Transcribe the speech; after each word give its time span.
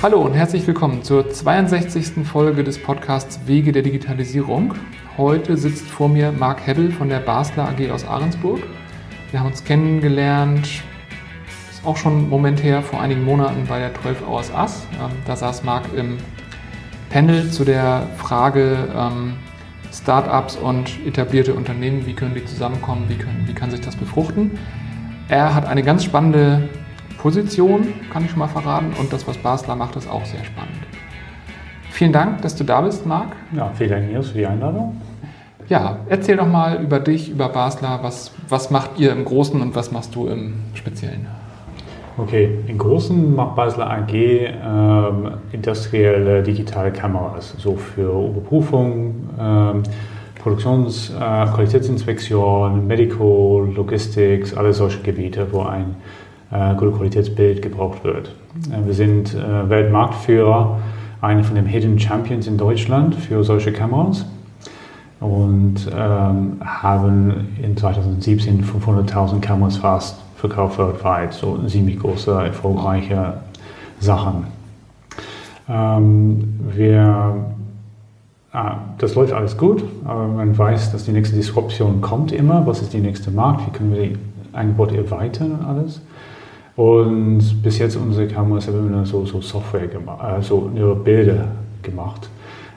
Hallo 0.00 0.20
und 0.20 0.32
herzlich 0.32 0.64
willkommen 0.64 1.02
zur 1.02 1.28
62. 1.28 2.24
Folge 2.24 2.62
des 2.62 2.80
Podcasts 2.80 3.40
Wege 3.48 3.72
der 3.72 3.82
Digitalisierung. 3.82 4.74
Heute 5.16 5.56
sitzt 5.56 5.86
vor 5.86 6.08
mir 6.08 6.30
Marc 6.30 6.64
Hebbel 6.64 6.92
von 6.92 7.08
der 7.08 7.18
Basler 7.18 7.68
AG 7.68 7.90
aus 7.90 8.06
Ahrensburg. 8.06 8.60
Wir 9.32 9.40
haben 9.40 9.48
uns 9.48 9.64
kennengelernt, 9.64 10.68
ist 11.68 11.84
auch 11.84 11.96
schon 11.96 12.16
ein 12.16 12.28
Moment 12.28 12.62
her, 12.62 12.80
vor 12.80 13.00
einigen 13.00 13.24
Monaten 13.24 13.66
bei 13.68 13.80
der 13.80 13.92
12 13.92 14.22
Hours 14.28 14.52
Us. 14.56 14.86
Ähm, 15.02 15.10
da 15.26 15.34
saß 15.34 15.64
Marc 15.64 15.92
im 15.96 16.18
Panel 17.10 17.50
zu 17.50 17.64
der 17.64 18.06
Frage 18.18 18.76
ähm, 18.96 19.34
Startups 19.92 20.54
und 20.54 20.92
etablierte 21.08 21.54
Unternehmen, 21.54 22.06
wie 22.06 22.14
können 22.14 22.36
die 22.36 22.44
zusammenkommen, 22.44 23.06
wie, 23.08 23.16
können, 23.16 23.48
wie 23.48 23.52
kann 23.52 23.72
sich 23.72 23.80
das 23.80 23.96
befruchten. 23.96 24.52
Er 25.28 25.56
hat 25.56 25.66
eine 25.66 25.82
ganz 25.82 26.04
spannende 26.04 26.68
Position, 27.18 27.88
kann 28.12 28.24
ich 28.24 28.30
schon 28.30 28.38
mal 28.38 28.48
verraten, 28.48 28.92
und 28.98 29.12
das, 29.12 29.26
was 29.26 29.36
Basler 29.36 29.76
macht, 29.76 29.96
ist 29.96 30.08
auch 30.08 30.24
sehr 30.24 30.44
spannend. 30.44 30.78
Vielen 31.90 32.12
Dank, 32.12 32.42
dass 32.42 32.54
du 32.54 32.64
da 32.64 32.80
bist, 32.80 33.06
Marc. 33.06 33.32
Ja, 33.52 33.70
vielen 33.74 33.90
Dank, 33.90 34.10
Nils, 34.10 34.28
für 34.28 34.38
die 34.38 34.46
Einladung. 34.46 35.00
Ja, 35.68 35.98
erzähl 36.08 36.36
doch 36.36 36.46
mal 36.46 36.82
über 36.82 37.00
dich, 37.00 37.30
über 37.30 37.48
Basler. 37.48 37.98
Was, 38.02 38.32
was 38.48 38.70
macht 38.70 38.98
ihr 38.98 39.12
im 39.12 39.24
Großen 39.24 39.60
und 39.60 39.74
was 39.74 39.90
machst 39.90 40.14
du 40.14 40.28
im 40.28 40.54
Speziellen? 40.74 41.26
Okay, 42.16 42.50
im 42.66 42.78
Großen 42.78 43.34
macht 43.34 43.54
Basler 43.54 43.90
AG 43.90 44.12
ähm, 44.12 45.30
industrielle 45.52 46.42
digitale 46.42 46.90
Kameras, 46.90 47.54
so 47.58 47.76
für 47.76 48.28
Überprüfung, 48.28 49.28
ähm, 49.38 49.82
Produktions-, 50.42 51.10
äh, 51.10 51.46
Qualitätsinspektion, 51.46 52.86
Medical, 52.86 53.68
Logistics, 53.74 54.54
alle 54.54 54.72
solche 54.72 55.00
Gebiete, 55.02 55.46
wo 55.52 55.62
ein 55.62 55.96
äh, 56.50 56.74
gutes 56.74 56.96
Qualitätsbild 56.96 57.62
gebraucht 57.62 58.04
wird. 58.04 58.34
Äh, 58.70 58.86
wir 58.86 58.94
sind 58.94 59.34
äh, 59.34 59.68
Weltmarktführer, 59.68 60.78
einer 61.20 61.44
von 61.44 61.56
den 61.56 61.66
Hidden 61.66 61.98
Champions 61.98 62.46
in 62.46 62.58
Deutschland 62.58 63.14
für 63.14 63.42
solche 63.44 63.72
Kameras 63.72 64.24
und 65.20 65.90
ähm, 65.92 66.60
haben 66.64 67.48
in 67.60 67.76
2017 67.76 68.64
500.000 68.64 69.40
Kameras 69.40 69.78
fast 69.78 70.20
verkauft 70.36 70.78
weltweit. 70.78 71.32
So 71.32 71.58
ziemlich 71.66 71.98
große, 71.98 72.30
erfolgreiche 72.30 73.34
Sachen. 73.98 74.46
Ähm, 75.68 76.60
wir, 76.74 77.34
ah, 78.52 78.76
das 78.98 79.16
läuft 79.16 79.32
alles 79.32 79.58
gut, 79.58 79.82
aber 80.04 80.28
man 80.28 80.56
weiß, 80.56 80.92
dass 80.92 81.04
die 81.04 81.12
nächste 81.12 81.36
Disruption 81.36 82.00
kommt 82.00 82.32
immer. 82.32 82.66
Was 82.66 82.80
ist 82.80 82.92
die 82.92 83.00
nächste 83.00 83.30
Markt? 83.30 83.66
Wie 83.66 83.70
können 83.76 83.92
wir 83.92 84.02
die 84.02 84.16
Angebote 84.52 84.96
erweitern 84.96 85.52
und 85.52 85.64
alles? 85.64 86.00
Und 86.78 87.60
bis 87.60 87.80
jetzt 87.80 87.96
unsere 87.96 88.28
Kameras 88.28 88.68
haben 88.68 88.88
wir 88.88 89.04
so, 89.04 89.26
so 89.26 89.40
Software 89.40 89.88
gemacht, 89.88 90.20
also 90.22 90.70
nur 90.72 90.94
Bilder 90.94 91.48
gemacht. 91.82 92.30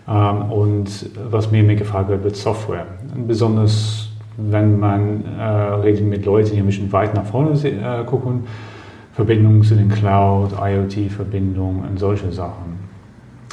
Ähm, 0.08 0.52
und 0.52 0.90
was 1.30 1.52
mir 1.52 1.60
immer 1.60 1.76
gefragt 1.76 2.10
wird, 2.10 2.24
wird 2.24 2.36
Software. 2.36 2.88
besonders 3.28 4.10
wenn 4.38 4.80
man 4.80 5.24
äh, 5.38 5.44
redet 5.44 6.04
mit 6.04 6.26
Leuten, 6.26 6.54
die 6.54 6.58
ein 6.58 6.66
bisschen 6.66 6.92
weit 6.92 7.14
nach 7.14 7.26
vorne 7.26 7.52
äh, 7.52 8.04
gucken, 8.06 8.46
Verbindungen 9.14 9.62
zu 9.62 9.76
den 9.76 9.90
Cloud, 9.90 10.54
IoT-Verbindungen 10.60 11.88
und 11.88 12.00
solche 12.00 12.32
Sachen. 12.32 12.80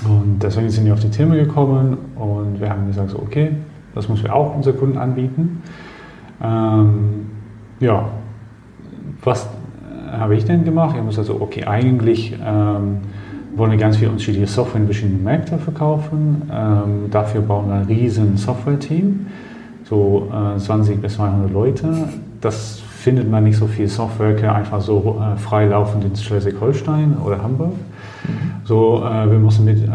Und 0.08 0.42
deswegen 0.42 0.70
sind 0.70 0.86
wir 0.86 0.94
auf 0.94 1.00
die 1.00 1.10
Thema 1.10 1.34
gekommen 1.34 1.98
und 2.16 2.58
wir 2.58 2.70
haben 2.70 2.86
gesagt, 2.86 3.10
so, 3.10 3.18
okay, 3.18 3.50
das 3.94 4.08
müssen 4.08 4.24
wir 4.24 4.34
auch 4.34 4.56
unseren 4.56 4.78
Kunden 4.78 4.96
anbieten. 4.96 5.62
Ähm, 6.42 7.26
ja, 7.80 8.08
was 9.22 9.46
habe 10.12 10.36
ich 10.36 10.44
denn 10.44 10.64
gemacht? 10.64 10.90
Ich 10.92 10.98
habe 10.98 11.08
gesagt, 11.08 11.26
so, 11.26 11.40
okay, 11.40 11.64
eigentlich 11.64 12.34
ähm, 12.44 12.98
wollen 13.54 13.70
wir 13.70 13.78
ganz 13.78 13.96
viel 13.96 14.08
unterschiedliche 14.08 14.46
Software 14.46 14.80
in 14.80 14.86
verschiedenen 14.86 15.24
Märkten 15.24 15.58
verkaufen. 15.58 16.42
Ähm, 16.52 17.10
dafür 17.10 17.40
bauen 17.40 17.68
wir 17.68 17.74
ein 17.76 17.84
riesen 17.84 18.36
Software-Team 18.36 19.26
so 19.88 20.30
äh, 20.32 20.58
20 20.58 21.00
bis 21.00 21.14
200 21.14 21.50
Leute. 21.50 22.08
Das 22.40 22.80
findet 22.80 23.30
man 23.30 23.44
nicht 23.44 23.56
so 23.56 23.66
viel 23.66 23.88
Software 23.88 24.54
einfach 24.54 24.80
so 24.80 25.20
äh, 25.20 25.36
freilaufend 25.38 26.04
in 26.04 26.14
Schleswig-Holstein 26.14 27.16
oder 27.24 27.42
Hamburg. 27.42 27.72
Mhm. 27.72 28.50
So, 28.64 29.02
äh, 29.04 29.30
wir 29.30 29.38
müssen 29.38 29.64
mit 29.64 29.82
äh, 29.82 29.86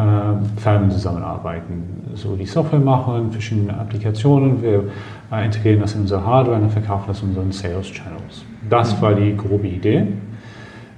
Firmen 0.57 0.90
zusammenarbeiten. 0.90 1.84
So 2.16 2.35
die 2.35 2.46
Software 2.46 2.79
machen, 2.79 3.31
verschiedene 3.31 3.78
Applikationen. 3.78 4.62
Wir 4.62 4.85
äh, 5.31 5.46
integrieren 5.46 5.81
das 5.81 5.94
in 5.96 6.02
unsere 6.02 6.25
Hardware 6.25 6.59
und 6.59 6.72
verkaufen 6.72 7.06
das 7.07 7.22
in 7.22 7.29
unseren 7.29 7.52
Sales 7.52 7.91
Channels. 7.91 8.46
Das 8.69 9.01
war 9.01 9.13
die 9.13 9.35
grobe 9.35 9.68
Idee. 9.68 10.07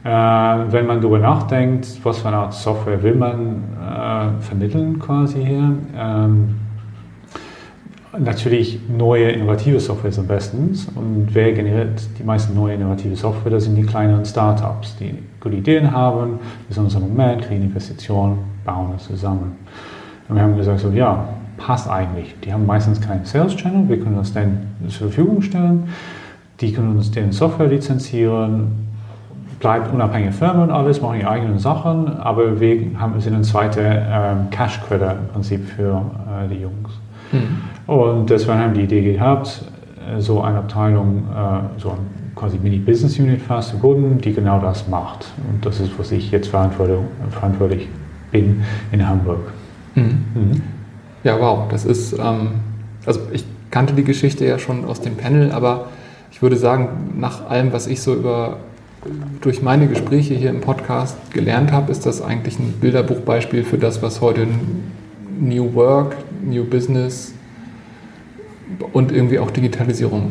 Äh, 0.03 0.07
wenn 0.07 0.85
man 0.85 1.01
darüber 1.01 1.19
nachdenkt, 1.19 1.87
was 2.03 2.19
für 2.19 2.27
eine 2.27 2.37
Art 2.37 2.53
Software 2.53 3.01
will 3.01 3.15
man 3.15 3.63
äh, 3.81 4.41
vermitteln 4.41 4.99
quasi 4.99 5.43
hier, 5.43 5.77
ähm, 5.97 6.55
Natürlich 8.19 8.79
neue 8.87 9.29
innovative 9.31 9.79
Software 9.79 10.09
ist 10.09 10.19
am 10.19 10.27
besten. 10.27 10.77
Und 10.95 11.27
wer 11.33 11.51
generiert 11.53 12.01
die 12.17 12.23
meisten 12.23 12.55
neue 12.55 12.75
innovative 12.75 13.15
Software? 13.15 13.51
Das 13.51 13.65
sind 13.65 13.75
die 13.75 13.83
kleineren 13.83 14.25
Startups, 14.25 14.95
die 14.97 15.15
gute 15.39 15.57
Ideen 15.57 15.91
haben, 15.91 16.39
besonders 16.67 16.95
im 16.95 17.01
Moment, 17.01 17.41
kriegen 17.41 17.63
Investitionen, 17.63 18.39
bauen 18.63 18.93
es 18.95 19.05
zusammen. 19.05 19.57
Und 20.29 20.35
wir 20.35 20.43
haben 20.43 20.55
gesagt, 20.55 20.79
so, 20.79 20.91
ja, 20.91 21.27
passt 21.57 21.89
eigentlich. 21.89 22.35
Die 22.43 22.53
haben 22.53 22.65
meistens 22.65 23.01
keinen 23.01 23.25
Sales 23.25 23.55
Channel, 23.55 23.87
wir 23.89 23.99
können 23.99 24.15
das 24.15 24.33
dann 24.33 24.59
zur 24.87 25.09
Verfügung 25.09 25.41
stellen. 25.41 25.89
Die 26.61 26.71
können 26.71 26.95
uns 26.95 27.11
deren 27.11 27.31
Software 27.31 27.67
lizenzieren, 27.67 28.87
bleibt 29.59 29.93
unabhängige 29.93 30.31
Firma 30.31 30.63
und 30.63 30.71
alles, 30.71 31.01
machen 31.01 31.19
ihre 31.19 31.29
eigenen 31.29 31.59
Sachen, 31.59 32.17
aber 32.17 32.59
wir 32.59 32.91
haben, 32.99 33.19
sind 33.19 33.35
ein 33.35 33.43
zweiter 33.43 33.81
ähm, 33.81 34.49
Cash 34.51 34.81
Credit 34.87 35.11
im 35.11 35.27
Prinzip 35.33 35.65
für 35.67 36.01
äh, 36.43 36.47
die 36.47 36.61
Jungs. 36.61 36.89
Mhm. 37.31 37.93
Und 37.93 38.29
deswegen 38.29 38.59
haben 38.59 38.73
die 38.73 38.81
Idee 38.81 39.13
gehabt, 39.13 39.63
äh, 40.15 40.19
so 40.21 40.41
eine 40.41 40.59
Abteilung, 40.59 41.23
äh, 41.33 41.79
so 41.79 41.91
ein 41.91 41.97
quasi 42.35 42.57
Mini-Business 42.57 43.17
Unit 43.17 43.41
fast 43.41 43.69
zu 43.69 43.79
gründen, 43.79 44.19
die 44.19 44.33
genau 44.33 44.59
das 44.59 44.87
macht. 44.87 45.25
Und 45.49 45.65
das 45.65 45.79
ist, 45.79 45.97
was 45.97 46.11
ich 46.11 46.31
jetzt 46.31 46.49
verantwortlich 46.49 47.87
bin 48.31 48.63
in 48.91 49.07
Hamburg. 49.07 49.39
Mhm. 49.95 50.25
Mhm. 50.33 50.61
Ja, 51.23 51.39
wow, 51.39 51.67
das 51.69 51.85
ist, 51.85 52.13
ähm, 52.13 52.49
also 53.05 53.21
ich 53.31 53.45
kannte 53.71 53.93
die 53.93 54.03
Geschichte 54.03 54.45
ja 54.45 54.59
schon 54.59 54.85
aus 54.85 55.01
dem 55.01 55.15
Panel, 55.15 55.51
aber 55.51 55.87
ich 56.35 56.41
würde 56.41 56.57
sagen, 56.57 57.13
nach 57.17 57.49
allem, 57.49 57.71
was 57.71 57.87
ich 57.87 58.01
so 58.01 58.13
über 58.13 58.57
durch 59.39 59.61
meine 59.61 59.87
Gespräche 59.87 60.33
hier 60.33 60.49
im 60.49 60.59
Podcast 60.59 61.31
gelernt 61.31 61.71
habe, 61.71 61.93
ist 61.93 62.05
das 62.05 62.21
eigentlich 62.21 62.59
ein 62.59 62.73
Bilderbuchbeispiel 62.81 63.63
für 63.63 63.77
das, 63.77 64.01
was 64.01 64.19
heute 64.19 64.45
New 65.39 65.73
Work, 65.75 66.17
New 66.43 66.65
Business 66.65 67.33
und 68.91 69.13
irgendwie 69.13 69.39
auch 69.39 69.49
Digitalisierung 69.49 70.27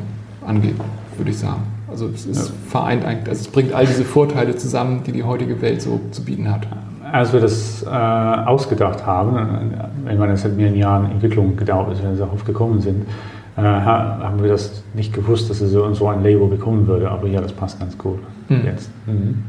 angeht, 0.46 0.74
würde 1.16 1.30
ich 1.30 1.38
sagen. 1.38 1.62
Also 1.88 2.10
es 2.14 2.26
ist 2.26 2.50
ja. 2.50 2.54
vereint 2.68 3.06
eigentlich, 3.06 3.30
also 3.30 3.40
es 3.40 3.48
bringt 3.48 3.72
all 3.72 3.86
diese 3.86 4.04
Vorteile 4.04 4.54
zusammen, 4.56 5.04
die 5.06 5.12
die 5.12 5.22
heutige 5.22 5.62
Welt 5.62 5.80
so 5.80 6.00
zu 6.10 6.22
bieten 6.22 6.52
hat. 6.52 6.66
Als 7.12 7.32
wir 7.32 7.40
das 7.40 7.82
äh, 7.82 7.88
ausgedacht 7.88 9.06
haben, 9.06 9.72
ich 10.10 10.18
meine, 10.18 10.34
es 10.34 10.44
hat 10.44 10.54
mir 10.54 10.68
in 10.68 10.76
Jahren 10.76 11.10
Entwicklung 11.10 11.56
gedauert, 11.56 11.88
bis 11.88 12.02
wir 12.02 12.10
darauf 12.10 12.44
gekommen 12.44 12.82
sind, 12.82 13.06
äh, 13.56 13.62
haben 13.62 14.42
wir 14.42 14.50
das 14.50 14.82
nicht 14.94 15.12
gewusst, 15.12 15.48
dass 15.50 15.60
es 15.60 15.70
so, 15.70 15.92
so 15.94 16.08
ein 16.08 16.22
Label 16.22 16.48
bekommen 16.48 16.86
würde. 16.86 17.10
Aber 17.10 17.28
ja, 17.28 17.40
das 17.40 17.52
passt 17.52 17.78
ganz 17.78 17.96
gut 17.96 18.18
mhm. 18.48 18.62
jetzt. 18.64 18.90
Mhm. 19.06 19.44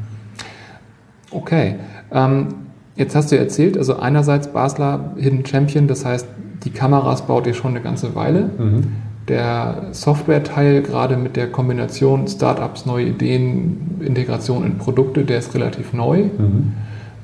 Okay. 1.32 1.76
Ähm, 2.12 2.48
jetzt 2.96 3.16
hast 3.16 3.32
du 3.32 3.38
erzählt, 3.38 3.78
also 3.78 3.98
einerseits 3.98 4.48
Basler 4.50 5.14
Hidden 5.18 5.46
Champion, 5.46 5.88
das 5.88 6.06
heißt, 6.06 6.28
die 6.64 6.70
Kameras 6.70 7.24
baut 7.24 7.48
ihr 7.48 7.54
schon 7.54 7.72
eine 7.72 7.82
ganze 7.82 8.16
Weile. 8.16 8.50
Mhm. 8.58 8.84
Der 9.28 9.88
Software-Teil, 9.92 10.84
gerade 10.84 11.18
mit 11.18 11.36
der 11.36 11.52
Kombination 11.52 12.28
Startups, 12.28 12.86
neue 12.86 13.08
Ideen, 13.08 14.00
Integration 14.00 14.64
in 14.64 14.78
Produkte, 14.78 15.26
der 15.26 15.40
ist 15.40 15.56
relativ 15.56 15.94
neu. 15.94 16.26
Mhm. 16.26 16.74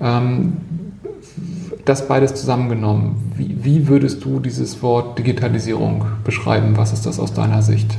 Ähm, 0.02 0.54
das 1.86 2.08
beides 2.08 2.36
zusammengenommen, 2.36 3.34
wie, 3.36 3.56
wie, 3.64 3.88
würdest 3.88 4.24
du 4.24 4.40
dieses 4.40 4.82
Wort 4.82 5.18
Digitalisierung 5.18 6.06
beschreiben? 6.24 6.78
Was 6.78 6.94
ist 6.94 7.06
das 7.06 7.20
aus 7.20 7.34
deiner 7.34 7.62
Sicht? 7.62 7.98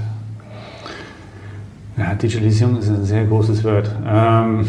Ja, 1.96 2.14
Digitalisierung 2.14 2.78
ist 2.78 2.88
ein 2.88 3.04
sehr 3.04 3.24
großes 3.24 3.64
Wort. 3.64 3.90
Ähm, 4.06 4.66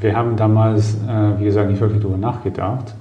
wir 0.00 0.16
haben 0.16 0.36
damals, 0.36 0.94
äh, 0.94 1.38
wie 1.38 1.44
gesagt, 1.44 1.70
nicht 1.70 1.80
wirklich 1.80 2.00
darüber 2.00 2.18
nachgedacht. 2.18 2.94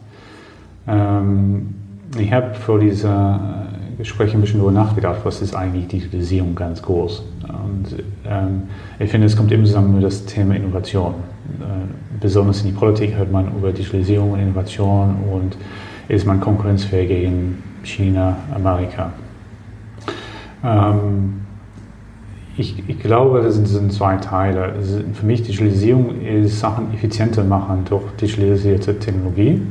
Ähm, 0.88 1.76
ich 2.18 2.32
habe 2.32 2.54
vor 2.56 2.80
dieser 2.80 3.68
äh, 3.94 3.98
Gespräch 3.98 4.34
ein 4.34 4.42
bisschen 4.42 4.60
darüber 4.60 4.74
nachgedacht, 4.74 5.22
was 5.24 5.42
ist 5.42 5.56
eigentlich 5.56 5.88
Digitalisierung 5.88 6.56
ganz 6.56 6.82
groß. 6.82 7.24
Und 7.48 8.04
ähm, 8.26 8.64
ich 9.00 9.10
finde, 9.10 9.28
es 9.28 9.38
kommt 9.38 9.52
immer 9.52 9.66
zusammen 9.66 9.96
mit 9.96 10.04
das 10.04 10.26
Thema 10.26 10.56
Innovation. 10.56 11.16
Äh, 11.60 12.19
besonders 12.19 12.62
in 12.62 12.68
die 12.68 12.74
Politik 12.74 13.16
hört 13.16 13.31
man 13.31 13.48
über 13.56 13.72
Digitalisierung 13.72 14.31
und 14.31 14.40
Innovation 14.40 15.16
und 15.31 15.57
ist 16.07 16.25
man 16.25 16.40
konkurrenzfähig 16.40 17.07
gegen 17.07 17.63
China, 17.84 18.38
Amerika. 18.54 19.12
Ähm, 20.63 21.42
ich, 22.56 22.88
ich 22.88 23.00
glaube, 23.00 23.42
das 23.42 23.56
sind, 23.56 23.66
das 23.66 23.74
sind 23.74 23.92
zwei 23.92 24.18
Teile. 24.18 24.75
Für 25.13 25.25
mich 25.25 25.42
Digitalisierung 25.42 26.22
ist 26.22 26.60
Sachen 26.60 26.94
effizienter 26.94 27.44
machen 27.44 27.84
durch 27.90 28.04
digitalisierte 28.22 29.00
Technologie. 29.00 29.62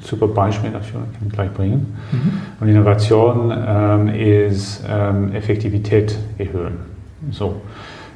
Super 0.00 0.28
Beispiel 0.28 0.70
dafür, 0.70 1.00
kann 1.00 1.26
ich 1.26 1.32
gleich 1.32 1.52
bringen. 1.52 1.94
Mhm. 2.12 2.32
Und 2.60 2.68
Innovation 2.68 3.52
ähm, 3.54 4.08
ist 4.08 4.82
ähm, 4.88 5.32
Effektivität 5.32 6.16
erhöhen. 6.38 6.78
So, 7.32 7.56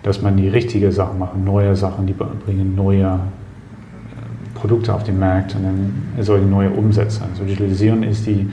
dass 0.05 0.23
man 0.23 0.37
die 0.37 0.49
richtigen 0.49 0.93
Sachen 0.93 1.19
macht, 1.19 1.37
neue 1.37 1.75
Sachen, 1.75 2.07
die 2.07 2.13
bringen 2.13 2.77
neue 2.77 3.07
äh, 3.07 4.59
Produkte 4.59 4.95
auf 4.95 5.03
den 5.03 5.19
Markt 5.19 5.57
und 5.57 5.65
dann 5.65 6.03
die 6.17 6.51
neue 6.51 6.71
umsetzen. 6.71 7.25
Also 7.31 7.45
Digitalisierung 7.45 8.03
ist 8.05 8.27
die 8.27 8.49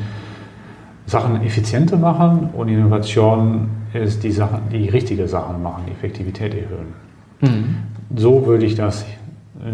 Sachen 1.06 1.42
effizienter 1.44 1.98
machen 1.98 2.50
und 2.54 2.70
Innovation 2.70 3.70
ist 3.94 4.24
die, 4.24 4.32
Sachen, 4.32 4.62
die 4.72 4.88
richtige 4.88 5.28
Sachen 5.28 5.62
machen, 5.62 5.84
die 5.88 5.92
Effektivität 5.92 6.54
erhöhen. 6.54 6.94
Mhm. 7.42 7.76
So 8.16 8.46
würde 8.46 8.66
ich 8.66 8.76
das 8.76 9.06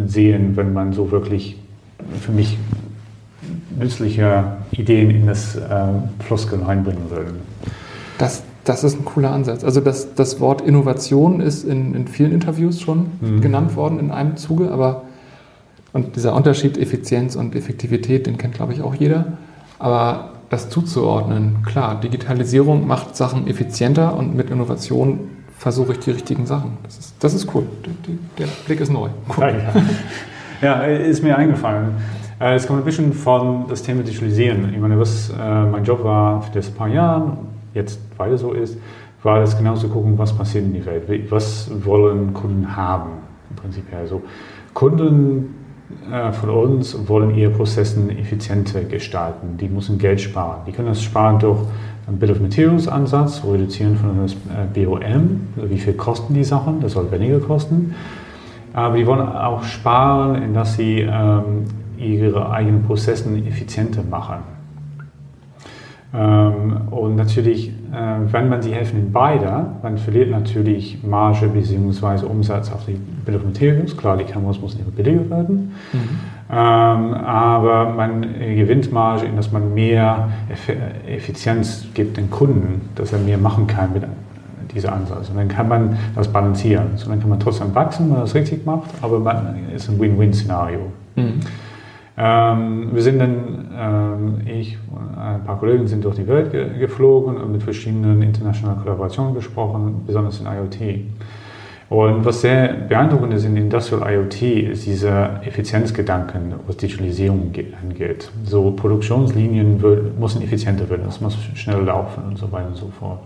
sehen, 0.08 0.58
wenn 0.58 0.74
man 0.74 0.94
so 0.94 1.12
wirklich 1.12 1.58
für 2.20 2.32
mich 2.32 2.58
nützliche 3.78 4.58
Ideen 4.72 5.12
in 5.12 5.28
das 5.28 5.56
äh, 5.56 5.62
Floskel 6.20 6.64
reinbringen 6.64 7.10
würde. 7.10 7.34
Das, 8.18 8.44
das 8.68 8.84
ist 8.84 9.00
ein 9.00 9.06
cooler 9.06 9.32
Ansatz. 9.32 9.64
Also 9.64 9.82
das, 9.82 10.14
das 10.16 10.40
Wort 10.40 10.62
Innovation 10.62 11.40
ist 11.40 11.64
in, 11.64 11.96
in 11.96 12.08
vielen 12.08 12.32
Interviews 12.32 12.82
schon 12.82 13.12
mhm. 13.22 13.42
genannt 13.42 13.76
worden 13.76 14.00
in 14.00 14.12
einem 14.12 14.38
Zuge, 14.38 14.72
aber 14.72 15.04
und 15.94 16.16
dieser 16.16 16.36
Unterschied 16.36 16.78
Effizienz 16.78 17.36
und 17.36 17.56
Effektivität, 17.56 18.28
den 18.28 18.38
kennt, 18.38 18.54
glaube 18.54 18.74
ich, 18.74 18.82
auch 18.82 18.94
jeder. 18.94 19.34
Aber 19.80 20.32
das 20.50 20.70
zuzuordnen. 20.70 21.64
Klar, 21.66 22.00
Digitalisierung 22.00 22.86
macht 22.88 23.16
Sachen 23.16 23.48
effizienter 23.48 24.16
und 24.16 24.36
mit 24.36 24.50
Innovation 24.50 25.20
versuche 25.58 25.94
ich 25.94 26.00
die 26.00 26.12
richtigen 26.12 26.46
Sachen. 26.46 26.78
Das 26.84 26.98
ist, 26.98 27.16
das 27.20 27.34
ist 27.34 27.54
cool. 27.56 27.64
Der, 27.86 28.14
der 28.46 28.52
Blick 28.66 28.80
ist 28.80 28.92
neu. 28.92 29.10
Cool. 29.36 29.56
Ja, 30.62 30.82
ist 30.82 31.22
mir 31.22 31.38
eingefallen. 31.38 31.90
Äh, 32.40 32.56
es 32.56 32.66
kommt 32.66 32.80
ein 32.80 32.86
bisschen 32.86 33.14
von 33.14 33.66
das 33.70 33.84
Thema 33.84 34.02
Digitalisierung. 34.02 34.74
Ich 34.74 34.80
meine, 34.80 35.00
was 35.00 35.30
äh, 35.30 35.66
mein 35.66 35.84
Job 35.84 36.04
war 36.04 36.42
für 36.42 36.52
das 36.52 36.70
paar 36.70 36.88
Jahren, 36.88 37.38
jetzt 37.78 38.00
weiter 38.18 38.38
so 38.38 38.52
ist, 38.52 38.78
war 39.24 39.42
es 39.42 39.58
genau 39.58 39.76
zu 39.76 39.88
gucken, 39.88 40.18
was 40.18 40.36
passiert 40.38 40.66
in 40.66 40.74
der 40.74 40.86
Welt. 40.86 41.32
Was 41.32 41.72
wollen 41.84 42.34
Kunden 42.34 42.76
haben 42.76 43.12
im 43.50 43.56
Prinzip. 43.56 43.84
Also 43.94 44.22
Kunden 44.74 45.56
äh, 46.12 46.32
von 46.32 46.50
uns 46.50 47.08
wollen 47.08 47.36
ihre 47.36 47.52
Prozesse 47.52 48.00
effizienter 48.12 48.84
gestalten. 48.84 49.58
Die 49.58 49.70
müssen 49.70 49.98
Geld 49.98 50.22
sparen. 50.22 50.62
Die 50.68 50.72
können 50.72 50.90
das 50.90 51.02
sparen 51.02 51.40
durch 51.40 51.60
einen 52.08 52.20
Bill 52.20 52.32
of 52.32 52.40
Materials 52.40 52.88
Ansatz, 52.88 53.42
reduzieren 53.44 53.96
von 53.96 54.22
das 54.22 54.34
äh, 54.34 54.86
BOM, 54.86 55.42
wie 55.56 55.78
viel 55.78 55.94
kosten 55.94 56.34
die 56.34 56.44
Sachen, 56.44 56.80
das 56.80 56.94
soll 56.94 57.12
weniger 57.12 57.40
kosten. 57.40 57.96
Aber 58.74 58.98
die 58.98 59.08
wollen 59.08 59.28
auch 59.28 59.64
sparen, 59.64 60.42
indem 60.42 60.66
sie 60.66 61.00
ähm, 61.02 61.66
ihre 61.98 62.50
eigenen 62.52 62.84
Prozesse 62.84 63.30
effizienter 63.46 64.04
machen. 64.10 64.57
Ähm, 66.14 66.88
und 66.90 67.16
natürlich, 67.16 67.70
äh, 67.70 67.72
wenn 68.32 68.50
man 68.50 68.62
sie 68.62 68.74
helfen 68.74 68.98
in 69.00 69.12
beide, 69.12 69.66
man 69.84 69.98
verliert 69.98 70.32
natürlich 70.32 71.04
Marge 71.04 71.48
bzw. 71.48 72.26
Umsatz 72.26 72.72
auf 72.72 72.86
die 72.86 72.98
of 73.36 73.44
Materials. 73.44 73.96
Klar, 73.96 74.18
die 74.18 74.24
Kameras 74.24 74.62
müssen 74.62 74.80
immer 74.80 74.92
billiger 74.92 75.30
werden. 75.30 75.74
Mhm. 75.92 76.00
Ähm, 76.50 77.14
aber 77.14 77.90
man 77.94 78.22
gewinnt 78.22 78.92
Marge, 78.94 79.26
in 79.26 79.36
dass 79.36 79.52
man 79.52 79.74
mehr 79.74 80.30
Effizienz 81.06 81.86
gibt 81.94 82.16
den 82.16 82.30
Kunden, 82.30 82.90
dass 82.96 83.12
er 83.12 83.20
mehr 83.20 83.38
machen 83.38 83.68
kann 83.68 83.92
mit 83.94 84.04
dieser 84.74 84.94
Ansatz. 84.94 85.30
Und 85.30 85.38
dann 85.38 85.50
kann 85.50 85.68
man 85.68 85.98
das 86.16 86.30
balancieren. 86.30 86.88
So, 86.96 87.10
dann 87.10 87.20
kann 87.20 87.30
man 87.30 87.40
trotzdem 87.40 87.76
wachsen, 87.76 88.06
wenn 88.06 88.14
man 88.14 88.22
das 88.22 88.34
richtig 88.34 88.66
macht, 88.66 88.90
aber 89.02 89.22
es 89.76 89.84
ist 89.84 89.90
ein 89.90 90.00
Win-Win-Szenario. 90.00 90.80
Mhm. 91.16 91.42
Ähm, 92.20 92.90
wir 92.94 93.02
sind 93.04 93.20
dann, 93.20 93.70
ähm, 93.78 94.42
ich 94.48 94.78
und 94.92 95.18
ein 95.18 95.44
paar 95.44 95.60
Kollegen 95.60 95.88
sind 95.88 96.04
durch 96.04 96.16
die 96.16 96.28
Welt 96.28 96.52
ge 96.52 96.80
geflogen 96.80 97.38
und 97.38 97.52
mit 97.52 97.62
verschiedenen 97.62 98.24
internationalen 98.24 98.80
Kollaborationen 98.80 99.36
gesprochen, 99.36 100.04
besonders 100.08 100.40
in 100.40 100.48
IoT. 100.48 101.06
Und 101.90 102.26
was 102.26 102.42
sehr 102.42 102.74
beeindruckend 102.74 103.34
ist 103.34 103.46
in 103.46 103.56
Industrial 103.56 104.02
IoT, 104.12 104.42
ist 104.42 104.86
dieser 104.86 105.46
Effizienzgedanken, 105.46 106.56
was 106.66 106.76
Digitalisierung 106.78 107.54
angeht. 107.82 108.30
So 108.44 108.72
Produktionslinien 108.72 109.82
müssen 110.20 110.42
effizienter 110.42 110.90
werden, 110.90 111.06
es 111.08 111.22
muss 111.22 111.38
schneller 111.54 111.84
laufen 111.84 112.24
und 112.28 112.38
so 112.38 112.52
weiter 112.52 112.68
und 112.68 112.76
so 112.76 112.88
fort. 113.00 113.20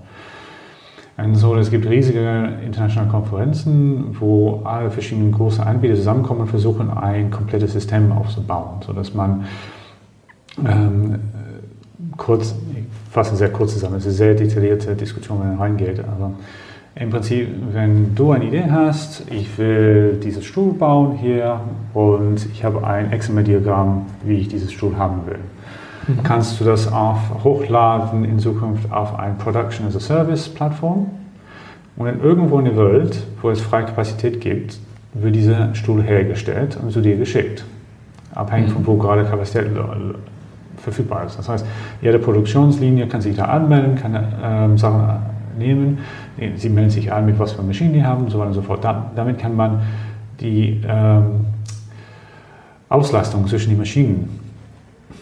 So, 1.34 1.56
es 1.56 1.69
gibt 1.69 1.88
riesige 1.88 2.58
internationale 2.66 3.12
Konferenzen, 3.12 4.16
wo 4.19 4.62
alle 4.63 4.90
verschiedenen 4.90 5.31
große 5.31 5.63
Anbieter 5.63 5.96
zusammenkommen 5.96 6.42
und 6.42 6.48
versuchen, 6.48 6.90
ein 6.90 7.30
komplettes 7.30 7.74
System 7.74 8.12
aufzubauen, 8.12 8.81
sodass 8.86 9.13
man 9.13 9.46
ähm, 10.66 11.19
kurz, 12.18 12.56
ich 12.74 12.86
fasse 13.12 13.36
sehr 13.36 13.50
kurz 13.50 13.74
zusammen, 13.74 13.96
es 13.96 14.06
ist 14.06 14.22
eine 14.22 14.36
sehr 14.36 14.36
detaillierte 14.36 14.96
Diskussion, 14.96 15.40
wenn 15.42 15.50
man 15.50 15.58
reingeht, 15.60 16.00
aber 16.00 16.31
im 16.96 17.10
Prinzip, 17.10 17.48
wenn 17.72 18.16
du 18.16 18.31
eine 18.31 18.46
Idee 18.46 18.66
hast, 18.69 19.24
ich 19.31 19.58
will 19.58 20.19
dieses 20.24 20.44
Stuhl 20.44 20.74
bauen 20.74 21.18
hier 21.18 21.62
und 21.94 22.48
ich 22.52 22.63
habe 22.63 22.86
ein 22.86 23.12
XML-Diagramm, 23.12 24.08
wie 24.24 24.38
ich 24.38 24.48
dieses 24.48 24.72
Stuhl 24.72 24.98
haben 24.98 25.25
will 25.28 25.40
mhm. 26.07 26.24
kannst 26.24 26.59
du 26.59 26.65
das 26.65 26.92
auf, 26.92 27.44
hochladen 27.44 28.24
in 28.25 28.39
Zukunft 28.39 28.92
auf 28.92 29.18
ein 29.18 29.38
Production 29.38 29.88
as 29.88 29.95
a 29.95 30.00
Service 30.00 30.50
Plattform. 30.50 31.07
Und 31.98 32.06
dann 32.06 32.21
irgendwo 32.21 32.59
in 32.59 32.65
der 32.65 32.77
Welt, 32.77 33.24
wo 33.42 33.50
es 33.50 33.62
freie 33.62 33.86
Kapazität 33.86 34.42
gibt, 34.42 34.80
wird 35.13 35.36
dieser 35.36 35.75
Stuhl 35.75 36.01
hergestellt 36.01 36.77
und 36.81 36.92
zu 36.92 37.01
dir 37.01 37.18
geschickt. 37.18 37.65
Abhängig 38.33 38.69
mhm. 38.69 38.74
von 38.74 38.88
wo 38.88 38.98
gerade 38.98 39.25
Kapazität 39.25 39.68
verfügbar 40.77 41.25
ist. 41.25 41.38
Das 41.38 41.50
heißt, 41.50 41.65
jede 42.01 42.18
Produktionslinie 42.18 43.07
kann 43.07 43.21
sich 43.21 43.36
da 43.36 43.45
anmelden, 43.45 43.95
kann 43.95 44.33
ähm, 44.44 44.77
Sachen 44.77 45.19
nehmen. 45.57 46.00
Sie 46.56 46.69
melden 46.69 46.89
sich 46.89 47.12
an, 47.12 47.25
mit 47.25 47.38
was 47.38 47.51
für 47.51 47.62
Maschinen 47.62 47.94
die 47.94 48.03
haben 48.03 48.24
und 48.24 48.30
so 48.31 48.39
weiter 48.39 48.48
und 48.48 48.53
so 48.56 48.62
fort. 48.62 48.83
damit 48.83 49.38
kann 49.38 49.56
man 49.56 49.81
die 50.39 50.81
ähm, 50.88 51.45
Auslastung 52.89 53.48
zwischen 53.48 53.69
den 53.69 53.77
Maschinen 53.77 54.41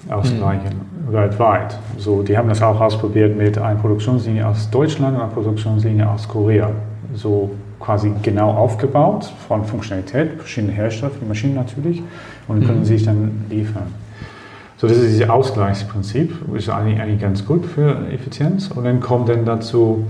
ausgleichen 0.09 0.79
mhm. 1.07 1.13
weltweit. 1.13 1.77
So, 1.97 2.23
die 2.23 2.37
haben 2.37 2.49
das 2.49 2.61
auch 2.61 2.79
ausprobiert 2.79 3.37
mit 3.37 3.57
einer 3.57 3.79
Produktionslinie 3.79 4.47
aus 4.47 4.69
Deutschland 4.69 5.15
und 5.15 5.21
einer 5.21 5.31
Produktionslinie 5.31 6.09
aus 6.09 6.27
Korea. 6.27 6.71
So 7.13 7.51
quasi 7.79 8.11
genau 8.21 8.51
aufgebaut 8.51 9.31
von 9.47 9.63
Funktionalität, 9.65 10.33
verschiedene 10.37 10.73
Hersteller 10.73 11.11
die 11.19 11.25
Maschinen 11.25 11.55
natürlich 11.55 12.01
und 12.47 12.59
mhm. 12.59 12.65
können 12.65 12.85
sich 12.85 13.03
dann 13.03 13.45
liefern. 13.49 13.93
So, 14.77 14.87
das 14.87 14.97
ist 14.97 15.07
dieses 15.07 15.29
Ausgleichsprinzip, 15.29 16.33
ist 16.55 16.69
eigentlich, 16.69 17.01
eigentlich 17.01 17.19
ganz 17.19 17.45
gut 17.45 17.65
für 17.65 18.07
Effizienz. 18.13 18.69
Und 18.71 18.85
dann 18.85 19.01
kommt 19.01 19.27
dann 19.27 19.43
dazu 19.43 20.05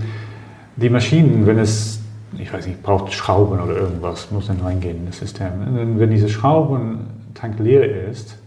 die 0.76 0.88
Maschinen, 0.88 1.44
wenn 1.44 1.58
es, 1.58 2.00
ich 2.38 2.52
weiß 2.52 2.68
nicht, 2.68 2.80
braucht 2.80 3.12
Schrauben 3.12 3.58
oder 3.58 3.76
irgendwas, 3.76 4.30
muss 4.30 4.46
dann 4.46 4.60
reingehen 4.60 4.98
in 4.98 5.06
das 5.06 5.18
System. 5.18 5.48
Und 5.66 5.98
wenn 5.98 6.10
diese 6.10 6.28
Schraubentank 6.28 7.58
leer 7.58 8.08
ist, 8.08 8.38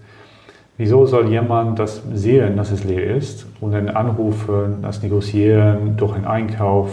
Wieso 0.77 1.05
soll 1.05 1.29
jemand 1.29 1.77
das 1.77 2.01
sehen, 2.13 2.57
dass 2.57 2.71
es 2.71 2.83
leer 2.83 3.15
ist 3.15 3.45
und 3.61 3.73
dann 3.73 3.89
anrufen, 3.89 4.79
das 4.81 5.03
negozieren 5.03 5.95
durch 5.97 6.15
einen 6.15 6.25
Einkauf, 6.25 6.89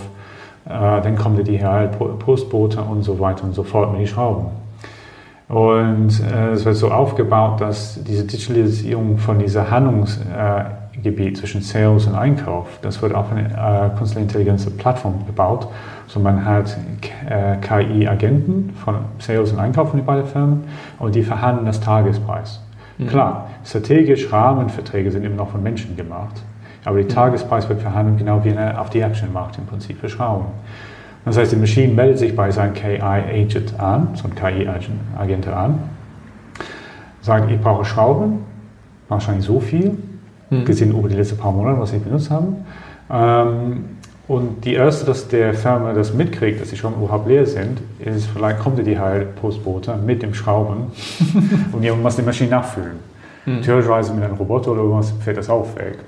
äh, 0.67 1.01
dann 1.01 1.17
kommt 1.17 1.39
der 1.39 1.45
DHL, 1.45 1.89
Postbote 2.19 2.83
und 2.83 3.03
so 3.03 3.19
weiter 3.19 3.45
und 3.45 3.55
so 3.55 3.63
fort 3.63 3.91
mit 3.93 4.01
den 4.01 4.07
Schrauben. 4.07 4.47
Und 5.49 6.21
äh, 6.21 6.51
es 6.51 6.65
wird 6.65 6.77
so 6.77 6.91
aufgebaut, 6.91 7.61
dass 7.61 8.05
diese 8.05 8.25
Digitalisierung 8.25 9.19
von 9.19 9.41
dieser 9.41 9.69
Handlungsgebiet 9.69 11.37
äh, 11.37 11.41
zwischen 11.41 11.63
Sales 11.63 12.07
und 12.07 12.15
Einkauf, 12.15 12.79
das 12.83 13.03
wird 13.03 13.15
auf 13.15 13.33
eine 13.33 13.49
äh, 13.49 13.97
künstliche 13.99 14.21
Intelligenz 14.21 14.65
Plattform 14.71 15.27
gebaut. 15.27 15.67
So 16.07 16.21
man 16.21 16.45
hat 16.45 16.77
äh, 17.29 17.57
KI-Agenten 17.57 18.75
von 18.77 18.97
Sales 19.19 19.53
und 19.53 19.59
Einkauf 19.59 19.91
von 19.91 19.99
den 19.99 20.07
beiden 20.07 20.27
Firmen 20.27 20.65
und 21.01 21.15
die 21.17 21.23
verhandeln 21.23 21.67
das 21.67 21.81
Tagespreis. 21.81 22.61
Mhm. 23.01 23.07
Klar, 23.07 23.51
strategisch 23.65 24.31
Rahmenverträge 24.31 25.11
sind 25.11 25.25
immer 25.25 25.37
noch 25.37 25.51
von 25.51 25.63
Menschen 25.63 25.97
gemacht, 25.97 26.43
aber 26.85 26.97
der 26.97 27.05
mhm. 27.05 27.09
Tagespreis 27.09 27.69
wird 27.69 27.81
verhandelt 27.81 28.19
genau 28.19 28.45
wie 28.45 28.57
auf 28.57 28.91
die 28.91 29.03
Aktienmarkt 29.03 29.59
im 29.59 29.67
Prinzip 29.67 29.99
für 29.99 30.09
Schrauben. 30.09 30.47
Das 31.25 31.37
heißt, 31.37 31.53
die 31.53 31.57
Maschine 31.57 31.93
meldet 31.93 32.19
sich 32.19 32.35
bei 32.35 32.51
seinem 32.51 32.75
KI-Agent 32.75 33.79
an, 33.79 34.09
so 34.15 34.29
ein 34.29 34.35
KI-Agent 34.35 35.49
an, 35.49 35.79
sagt, 37.21 37.51
ich 37.51 37.61
brauche 37.61 37.85
Schrauben, 37.85 38.41
wahrscheinlich 39.09 39.45
so 39.45 39.61
viel, 39.61 39.99
mhm. 40.51 40.65
gesehen 40.65 40.93
über 40.93 41.09
die 41.09 41.17
letzten 41.17 41.39
paar 41.39 41.53
Monate, 41.53 41.81
was 41.81 41.93
ich 41.93 42.03
benutzt 42.03 42.31
habe. 42.31 42.49
Ähm, 43.11 43.85
und 44.31 44.65
die 44.65 44.75
erste, 44.75 45.07
dass 45.07 45.27
der 45.27 45.55
Firma 45.55 45.93
das 45.93 46.15
mitkriegt, 46.15 46.61
dass 46.61 46.71
sie 46.71 46.77
schon 46.77 46.95
überhaupt 46.95 47.27
leer 47.27 47.45
sind, 47.45 47.81
ist, 47.99 48.27
vielleicht 48.27 48.61
kommt 48.61 48.79
die 48.87 48.97
halt 48.97 49.35
Postbote 49.35 49.97
mit 49.97 50.23
dem 50.23 50.35
Schrauben 50.35 50.93
und 51.73 51.83
jemand 51.83 52.05
muss 52.05 52.15
die 52.15 52.23
Maschine 52.23 52.51
nachfüllen. 52.51 53.01
Mhm. 53.45 53.57
Natürlicherweise 53.57 54.15
mit 54.15 54.23
einem 54.23 54.37
Roboter 54.37 54.71
oder 54.71 54.89
was 54.89 55.11
fällt 55.11 55.37
das 55.37 55.51
auch 55.51 55.67
weg. 55.75 55.99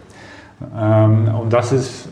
Ähm, 0.81 1.35
und 1.35 1.53
das 1.53 1.73
ist, 1.73 2.09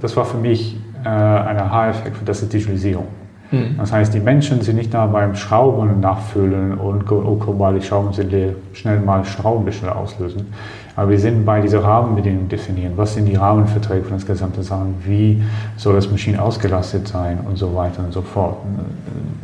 das 0.00 0.16
war 0.16 0.24
für 0.24 0.36
mich 0.36 0.76
äh, 1.04 1.08
ein 1.08 1.60
Aha-Effekt 1.60 2.16
für 2.16 2.24
das 2.24 2.42
ist 2.42 2.52
Digitalisierung. 2.52 3.06
Mhm. 3.52 3.76
Das 3.78 3.92
heißt, 3.92 4.12
die 4.12 4.18
Menschen 4.18 4.62
sind 4.62 4.74
nicht 4.74 4.92
da 4.92 5.06
beim 5.06 5.36
Schrauben 5.36 6.00
Nachfüllen 6.00 6.76
und 6.76 7.08
oh, 7.12 7.36
guck 7.38 7.56
mal, 7.56 7.72
die 7.72 7.86
Schrauben 7.86 8.12
sind 8.12 8.32
leer, 8.32 8.56
schnell 8.72 8.98
mal 8.98 9.24
Schraubenbüschel 9.24 9.90
auslösen. 9.90 10.52
Aber 10.94 11.10
wir 11.10 11.18
sind 11.18 11.44
bei 11.46 11.60
dieser 11.60 11.82
Rahmenbedingungen 11.82 12.48
definieren. 12.48 12.92
Was 12.96 13.14
sind 13.14 13.26
die 13.26 13.36
Rahmenverträge 13.36 14.04
von 14.04 14.18
das 14.18 14.26
gesamte 14.26 14.62
Sachen? 14.62 14.94
Wie 15.04 15.42
soll 15.76 15.94
das 15.94 16.10
Maschine 16.10 16.42
ausgelastet 16.42 17.08
sein 17.08 17.40
und 17.48 17.56
so 17.56 17.74
weiter 17.74 18.04
und 18.04 18.12
so 18.12 18.20
fort? 18.20 18.58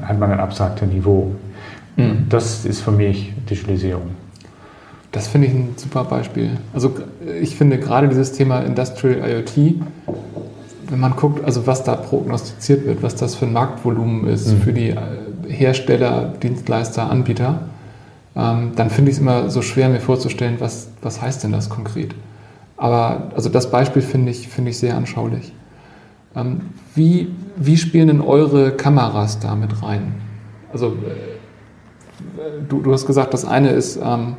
Hat 0.02 0.18
man 0.18 0.30
ein 0.30 0.40
abstraktes 0.40 0.88
Niveau? 0.88 1.32
Mhm. 1.96 2.26
Das 2.28 2.64
ist 2.64 2.82
für 2.82 2.92
mich 2.92 3.32
Digitalisierung. 3.48 4.10
Das 5.10 5.26
finde 5.26 5.46
ich 5.46 5.54
ein 5.54 5.74
super 5.76 6.04
Beispiel. 6.04 6.50
Also 6.74 6.94
ich 7.40 7.56
finde 7.56 7.78
gerade 7.78 8.08
dieses 8.08 8.32
Thema 8.32 8.60
Industrial 8.60 9.28
IoT, 9.30 9.76
wenn 10.90 11.00
man 11.00 11.16
guckt, 11.16 11.44
also 11.44 11.66
was 11.66 11.82
da 11.82 11.96
prognostiziert 11.96 12.86
wird, 12.86 13.02
was 13.02 13.16
das 13.16 13.34
für 13.34 13.46
ein 13.46 13.52
Marktvolumen 13.54 14.26
ist 14.26 14.52
mhm. 14.52 14.60
für 14.60 14.72
die 14.72 14.90
äh, 14.90 14.96
Hersteller, 15.48 16.34
Dienstleister, 16.42 17.10
Anbieter, 17.10 17.62
ähm, 18.38 18.72
dann 18.76 18.88
finde 18.88 19.10
ich 19.10 19.16
es 19.16 19.20
immer 19.20 19.50
so 19.50 19.62
schwer, 19.62 19.88
mir 19.88 20.00
vorzustellen, 20.00 20.56
was, 20.60 20.90
was 21.02 21.20
heißt 21.20 21.42
denn 21.42 21.50
das 21.50 21.68
konkret. 21.68 22.14
Aber 22.76 23.32
also 23.34 23.48
das 23.48 23.70
Beispiel 23.70 24.00
finde 24.00 24.30
ich, 24.30 24.46
find 24.46 24.68
ich 24.68 24.78
sehr 24.78 24.96
anschaulich. 24.96 25.52
Ähm, 26.36 26.60
wie, 26.94 27.34
wie 27.56 27.76
spielen 27.76 28.06
denn 28.06 28.20
eure 28.20 28.70
Kameras 28.70 29.40
da 29.40 29.56
mit 29.56 29.82
rein? 29.82 30.14
Also 30.72 30.86
äh, 30.86 30.92
du, 32.68 32.80
du 32.80 32.92
hast 32.92 33.06
gesagt, 33.06 33.34
das 33.34 33.44
eine 33.44 33.70
ist 33.70 33.98
ähm, 34.00 34.36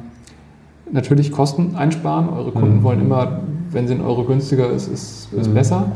natürlich 0.89 1.33
Kosten 1.33 1.75
einsparen. 1.75 2.29
Eure 2.29 2.51
Kunden 2.51 2.77
mhm. 2.77 2.83
wollen 2.83 3.01
immer, 3.01 3.41
wenn 3.71 3.85
sie 3.85 3.95
in 3.95 4.01
Euro 4.01 4.23
günstiger 4.23 4.69
ist, 4.69 4.87
ist, 4.87 5.33
ist 5.33 5.49
mhm. 5.49 5.53
besser. 5.53 5.91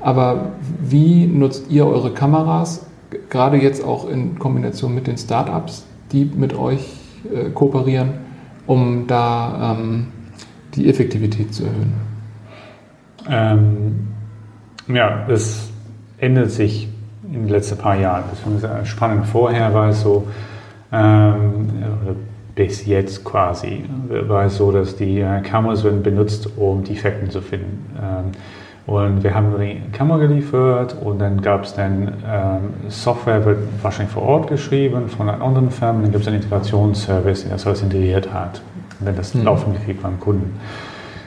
Aber 0.00 0.46
wie 0.80 1.26
nutzt 1.26 1.70
ihr 1.70 1.86
eure 1.86 2.12
Kameras, 2.12 2.84
gerade 3.30 3.58
jetzt 3.58 3.84
auch 3.84 4.08
in 4.08 4.40
Kombination 4.40 4.92
mit 4.92 5.06
den 5.06 5.16
Startups, 5.16 5.84
die 6.10 6.24
mit 6.24 6.58
euch 6.58 7.03
äh, 7.32 7.50
kooperieren, 7.50 8.14
um 8.66 9.06
da 9.06 9.76
ähm, 9.78 10.08
die 10.74 10.88
Effektivität 10.88 11.54
zu 11.54 11.64
erhöhen? 11.64 11.92
Ähm, 13.28 14.08
ja, 14.88 15.24
das 15.28 15.70
ändert 16.18 16.50
sich 16.50 16.88
in 17.26 17.32
den 17.44 17.48
letzten 17.48 17.78
paar 17.78 17.96
Jahren. 17.96 18.24
Das 18.30 18.88
spannend. 18.88 19.26
Vorher 19.26 19.72
war 19.72 19.88
es 19.88 20.02
so, 20.02 20.26
ähm, 20.92 21.68
bis 22.54 22.86
jetzt 22.86 23.24
quasi, 23.24 23.84
war 24.08 24.44
es 24.44 24.56
so, 24.56 24.70
dass 24.70 24.96
die 24.96 25.20
äh, 25.20 25.40
Kameras 25.40 25.82
werden 25.82 26.02
benutzt, 26.02 26.48
um 26.56 26.84
Defekten 26.84 27.30
zu 27.30 27.40
finden. 27.40 27.86
Ähm, 28.00 28.32
und 28.86 29.24
wir 29.24 29.34
haben 29.34 29.58
die 29.58 29.80
Kamera 29.92 30.18
geliefert 30.18 30.94
und 31.02 31.18
dann 31.18 31.40
gab 31.40 31.64
es 31.64 31.74
dann 31.74 32.22
ähm, 32.28 32.90
Software, 32.90 33.44
wird 33.46 33.58
wahrscheinlich 33.82 34.12
vor 34.12 34.24
Ort 34.24 34.48
geschrieben 34.48 35.08
von 35.08 35.28
einer 35.28 35.42
anderen 35.42 35.70
Firma. 35.70 36.02
Dann 36.02 36.10
gibt 36.10 36.22
es 36.22 36.28
einen 36.28 36.36
Integrationsservice, 36.36 37.44
der 37.44 37.52
das 37.52 37.66
alles 37.66 37.82
integriert 37.82 38.32
hat. 38.32 38.60
Und 39.00 39.06
dann 39.06 39.16
das 39.16 39.34
mhm. 39.34 39.44
Laufen 39.44 39.72
gekriegt 39.72 40.02
beim 40.02 40.20
Kunden. 40.20 40.60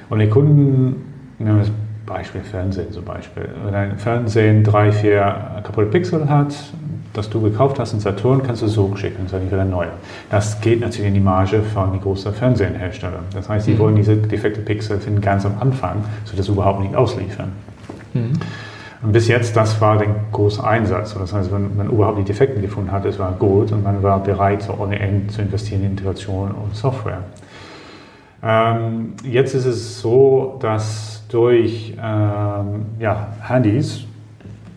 Und 0.10 0.20
die 0.20 0.30
Kunden, 0.30 1.04
nehmen 1.40 1.58
wir 1.58 1.64
das 1.64 1.72
Beispiel 2.08 2.42
Fernsehen 2.42 2.92
zum 2.92 3.06
Beispiel. 3.06 3.48
Wenn 3.64 3.76
ein 3.76 4.00
Fernsehen 4.00 4.64
drei, 4.64 4.92
vier 4.92 5.62
kaputte 5.64 5.88
Pixel 5.88 6.28
hat, 6.28 6.56
das 7.14 7.30
du 7.30 7.42
gekauft 7.42 7.78
hast 7.80 7.94
in 7.94 8.00
Saturn, 8.00 8.42
kannst 8.42 8.62
du 8.64 8.68
so 8.68 8.96
schicken, 8.96 9.28
das 9.30 9.40
ist 9.40 9.52
wieder 9.52 9.66
neu. 9.66 9.86
Das 10.32 10.60
geht 10.62 10.80
natürlich 10.82 11.10
in 11.10 11.14
die 11.14 11.20
Marge 11.20 11.62
von 11.62 11.92
den 11.92 12.02
großen 12.02 12.34
Fernsehenherstellern. 12.34 13.26
Das 13.34 13.50
heißt, 13.50 13.68
die 13.68 13.74
mhm. 13.74 13.80
wollen 13.80 13.96
diese 13.96 14.18
defekte 14.18 14.62
Pixel 14.62 15.00
finden 15.00 15.22
ganz 15.22 15.46
am 15.46 15.54
Anfang, 15.60 16.04
sodass 16.26 16.46
sie 16.46 16.52
überhaupt 16.52 16.82
nicht 16.82 16.96
ausliefern. 16.96 17.52
Mhm. 18.14 18.34
Und 19.04 19.12
bis 19.12 19.28
jetzt, 19.28 19.56
das 19.56 19.80
war 19.80 19.98
der 19.98 20.08
große 20.32 20.64
Einsatz. 20.64 21.14
Das 21.14 21.34
heißt, 21.34 21.52
wenn 21.52 21.76
man 21.76 21.90
überhaupt 21.90 22.18
die 22.18 22.24
Defekte 22.24 22.60
gefunden 22.60 22.92
hat, 22.92 23.06
es 23.06 23.20
war 23.20 23.32
gut 23.34 23.72
und 23.72 23.84
man 23.84 24.02
war 24.02 24.24
bereit, 24.24 24.64
so 24.64 24.74
ohne 24.74 24.98
Ende 25.00 25.28
zu 25.28 25.42
investieren 25.42 25.82
in 25.84 25.92
Integration 25.92 26.52
und 26.52 26.76
Software. 26.76 27.24
Ähm, 28.42 29.14
jetzt 29.24 29.54
ist 29.54 29.66
es 29.66 30.00
so, 30.00 30.58
dass 30.62 31.17
durch 31.30 31.94
ähm, 32.02 32.86
ja, 33.00 33.28
Handys 33.42 34.06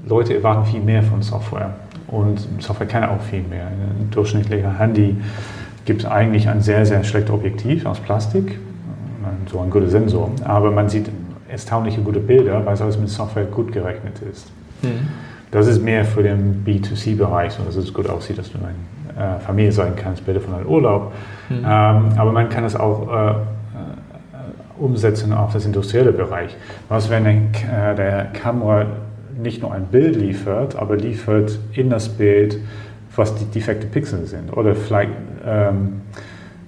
Leute 0.07 0.35
erwarten 0.35 0.65
viel 0.67 0.81
mehr 0.81 1.03
von 1.03 1.23
Software. 1.23 1.75
Und 2.09 2.41
Software 2.59 2.87
kann 2.87 3.05
auch 3.05 3.21
viel 3.21 3.43
mehr. 3.43 3.67
Ein 3.67 4.09
durchschnittlicher 4.11 4.79
Handy 4.79 5.17
gibt 5.85 6.05
eigentlich 6.05 6.49
ein 6.49 6.61
sehr, 6.61 6.85
sehr 6.85 7.05
schlechtes 7.05 7.33
Objektiv 7.33 7.87
aus 7.87 8.01
Plastik, 8.01 8.59
so 9.51 9.61
ein 9.61 9.71
guter 9.71 9.89
Sensor. 9.89 10.31
Aber 10.45 10.71
man 10.71 10.89
sieht 10.89 11.09
erstaunliche 11.49 12.01
gute 12.01 12.21
Bilder, 12.21 12.65
weil 12.65 12.75
es 12.75 12.83
alles 12.83 12.99
mit 12.99 13.09
Software 13.09 13.45
gut 13.45 13.73
gerechnet 13.73 14.21
ist. 14.31 14.51
Mhm. 14.83 15.09
Das 15.51 15.67
ist 15.67 15.83
mehr 15.83 16.05
für 16.05 16.23
den 16.23 16.65
B2C-Bereich, 16.65 17.53
so 17.53 17.63
dass 17.65 17.77
es 17.77 17.93
gut 17.93 18.09
aussieht, 18.09 18.39
dass 18.39 18.53
du 18.53 18.59
eine 18.59 19.37
äh, 19.37 19.41
Familie 19.41 19.73
sein 19.73 19.95
kannst, 19.97 20.25
Bilder 20.25 20.41
von 20.41 20.55
einem 20.55 20.67
Urlaub. 20.67 21.13
Mhm. 21.49 21.57
Ähm, 21.59 21.65
aber 21.65 22.33
man 22.33 22.49
kann 22.49 22.65
es 22.65 22.77
auch 22.77 23.09
äh, 23.09 23.35
umsetzen 24.81 25.33
auf 25.33 25.53
das 25.53 25.67
industrielle 25.67 26.13
Bereich. 26.13 26.57
Was, 26.89 27.11
wenn 27.11 27.27
äh, 27.27 27.95
der 27.97 28.27
Kamera 28.33 28.87
nicht 29.41 29.63
nur 29.63 29.73
ein 29.73 29.87
Bild 29.87 30.17
liefert, 30.17 30.77
aber 30.77 30.97
liefert 30.97 31.59
in 31.73 31.91
das 31.91 32.09
Bild, 32.09 32.59
was 33.17 33.35
die 33.35 33.45
defekte 33.45 33.87
Pixel 33.87 34.27
sind. 34.27 34.57
Oder 34.57 34.75
vielleicht 34.75 35.13
ähm, 35.45 36.03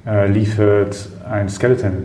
äh, 0.07 0.26
liefert 0.28 1.09
ein 1.28 1.49
Skeleton 1.49 2.04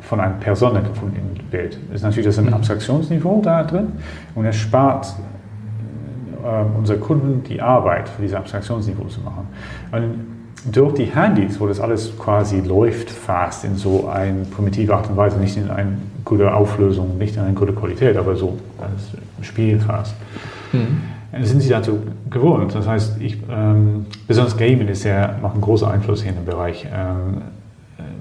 von 0.00 0.20
einer 0.20 0.34
Person 0.34 0.74
gefunden 0.74 1.16
im 1.16 1.44
Bild. 1.50 1.78
Das 1.88 1.96
ist 1.96 2.02
natürlich 2.02 2.26
das 2.26 2.38
ein 2.38 2.46
mhm. 2.46 2.54
Abstraktionsniveau 2.54 3.40
da 3.42 3.64
drin 3.64 3.92
und 4.34 4.46
es 4.46 4.56
spart 4.56 5.14
äh, 6.42 6.78
unsere 6.78 6.98
Kunden 6.98 7.42
die 7.44 7.60
Arbeit, 7.60 8.08
für 8.08 8.22
dieses 8.22 8.36
Abstraktionsniveau 8.36 9.04
zu 9.04 9.20
machen. 9.20 9.48
Und 9.92 10.35
durch 10.72 10.94
die 10.94 11.04
Handys, 11.04 11.60
wo 11.60 11.66
das 11.66 11.80
alles 11.80 12.12
quasi 12.18 12.60
läuft 12.60 13.10
fast 13.10 13.64
in 13.64 13.76
so 13.76 14.08
eine 14.08 14.44
primitive 14.44 14.94
Art 14.94 15.08
und 15.08 15.16
Weise, 15.16 15.38
nicht 15.38 15.56
in 15.56 15.70
eine 15.70 15.98
gute 16.24 16.52
Auflösung, 16.52 17.18
nicht 17.18 17.36
in 17.36 17.42
eine 17.42 17.54
gute 17.54 17.72
Qualität, 17.72 18.16
aber 18.16 18.36
so 18.36 18.58
als 18.78 19.46
Spiel 19.46 19.78
fast, 19.78 20.14
mhm. 20.72 21.44
sind 21.44 21.60
sie 21.60 21.68
dazu 21.68 22.00
gewohnt. 22.30 22.74
Das 22.74 22.86
heißt, 22.86 23.20
ich, 23.20 23.38
ähm, 23.50 24.06
besonders 24.26 24.56
Gaming 24.56 24.88
ist 24.88 25.04
ja, 25.04 25.36
macht 25.40 25.54
einen 25.54 25.62
großen 25.62 25.88
Einfluss 25.88 26.22
hier 26.22 26.30
in 26.30 26.38
dem 26.38 26.46
Bereich. 26.46 26.86
Ähm, 26.92 27.42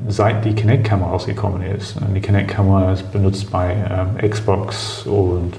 seit 0.08 0.46
die 0.46 0.54
Kinect-Kamera 0.54 1.10
rausgekommen 1.10 1.62
ist, 1.64 1.98
die 2.14 2.22
Kinect-Kamera 2.22 2.94
ist 2.94 3.12
benutzt 3.12 3.52
bei 3.52 3.74
ähm, 3.74 4.30
Xbox 4.30 5.04
und 5.08 5.54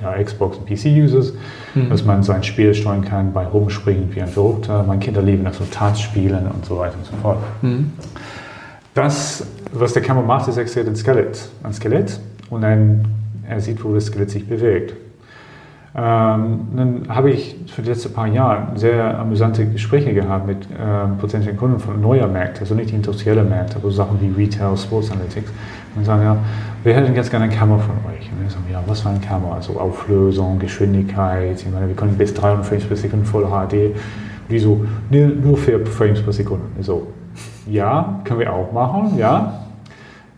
ja, 0.00 0.22
Xbox 0.22 0.58
und 0.58 0.66
PC-Users, 0.66 1.34
mhm. 1.74 1.90
dass 1.90 2.04
man 2.04 2.22
sein 2.22 2.42
Spiel 2.42 2.74
steuern 2.74 3.04
kann 3.04 3.32
bei 3.32 3.44
Rumspringen 3.46 4.14
wie 4.14 4.22
ein 4.22 4.28
Verrückter. 4.28 4.82
Meine 4.82 5.00
Kinder 5.00 5.22
lieben 5.22 5.44
das 5.44 5.58
so 5.58 5.64
Tanzspielen 5.64 6.46
und 6.46 6.64
so 6.64 6.78
weiter 6.78 6.96
und 6.96 7.06
so 7.06 7.16
fort. 7.22 7.38
Mhm. 7.62 7.92
Das, 8.94 9.46
was 9.72 9.92
der 9.92 10.02
Kamera 10.02 10.26
macht, 10.26 10.48
ist, 10.48 10.56
er 10.56 10.86
ein 10.86 10.96
Skelett, 10.96 11.48
ein 11.62 11.72
Skelett 11.72 12.18
und 12.48 12.62
dann 12.62 13.04
er 13.48 13.60
sieht, 13.60 13.82
wo 13.84 13.94
das 13.94 14.06
Skelett 14.06 14.30
sich 14.30 14.46
bewegt. 14.46 14.94
Ähm, 15.92 16.68
dann 16.76 17.02
habe 17.08 17.30
ich 17.30 17.56
für 17.66 17.82
die 17.82 17.88
letzten 17.88 18.12
paar 18.12 18.28
Jahre 18.28 18.78
sehr 18.78 19.18
amüsante 19.18 19.66
Gespräche 19.66 20.14
gehabt 20.14 20.46
mit 20.46 20.58
ähm, 20.80 21.18
potenziellen 21.18 21.58
Kunden 21.58 21.80
von 21.80 22.00
neuer 22.00 22.28
Märkten, 22.28 22.60
also 22.60 22.76
nicht 22.76 22.92
industrielle 22.92 23.42
Märkte, 23.42 23.76
aber 23.76 23.90
Sachen 23.90 24.20
wie 24.20 24.40
Retail, 24.40 24.76
Sports 24.76 25.10
Analytics. 25.10 25.50
Und 25.96 26.04
sagen, 26.04 26.22
ja, 26.22 26.36
wir 26.84 26.94
hätten 26.94 27.12
ganz 27.14 27.28
gerne 27.28 27.46
eine 27.46 27.54
Kamera 27.54 27.78
von 27.78 27.96
euch. 28.08 28.30
Und 28.30 28.40
wir 28.40 28.48
sagen, 28.48 28.64
ja, 28.70 28.80
was 28.86 29.00
für 29.00 29.08
eine 29.08 29.18
Kamera? 29.18 29.56
Also 29.56 29.80
Auflösung, 29.80 30.60
Geschwindigkeit, 30.60 31.60
ich 31.60 31.68
meine, 31.68 31.88
wir 31.88 31.96
können 31.96 32.16
bis 32.16 32.32
300 32.34 32.64
Frames 32.64 32.84
per 32.84 32.96
Sekunde 32.96 33.26
voll 33.26 33.46
HD. 33.46 33.96
Die 34.48 34.58
so, 34.60 34.84
nee, 35.10 35.26
nur 35.26 35.56
4 35.56 35.84
Frames 35.86 36.22
per 36.22 36.32
Sekunde. 36.32 36.64
So, 36.80 37.08
ja, 37.68 38.20
können 38.24 38.38
wir 38.38 38.52
auch 38.52 38.72
machen, 38.72 39.18
ja. 39.18 39.64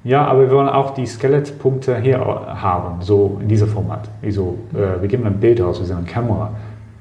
Ja, 0.04 0.26
aber 0.26 0.42
wir 0.42 0.50
wollen 0.50 0.68
auch 0.68 0.94
die 0.94 1.06
Skelettpunkte 1.06 1.97
hier 1.99 2.18
haben, 2.18 3.02
so 3.02 3.38
in 3.40 3.49
dieser 3.49 3.68
Format. 3.68 4.09
Also, 4.23 4.59
äh, 4.75 5.00
wir 5.00 5.09
geben 5.09 5.25
ein 5.26 5.38
Bild 5.38 5.61
raus, 5.61 5.78
wir 5.78 5.87
sind 5.87 5.97
eine 5.97 6.06
Kamera. 6.06 6.50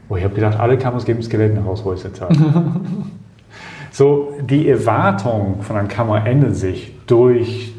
Oh, 0.08 0.18
ich 0.18 0.24
habe 0.24 0.36
gedacht, 0.36 0.60
alle 0.60 0.78
Kameras 0.78 1.06
geben 1.06 1.24
Skelette 1.24 1.60
raus 1.62 1.84
heutzutage. 1.84 2.36
so, 3.92 4.34
die 4.42 4.70
Erwartung 4.70 5.62
von 5.62 5.78
einer 5.78 5.88
Kamera 5.88 6.26
ändert 6.26 6.56
sich 6.56 6.94
durch 7.08 7.74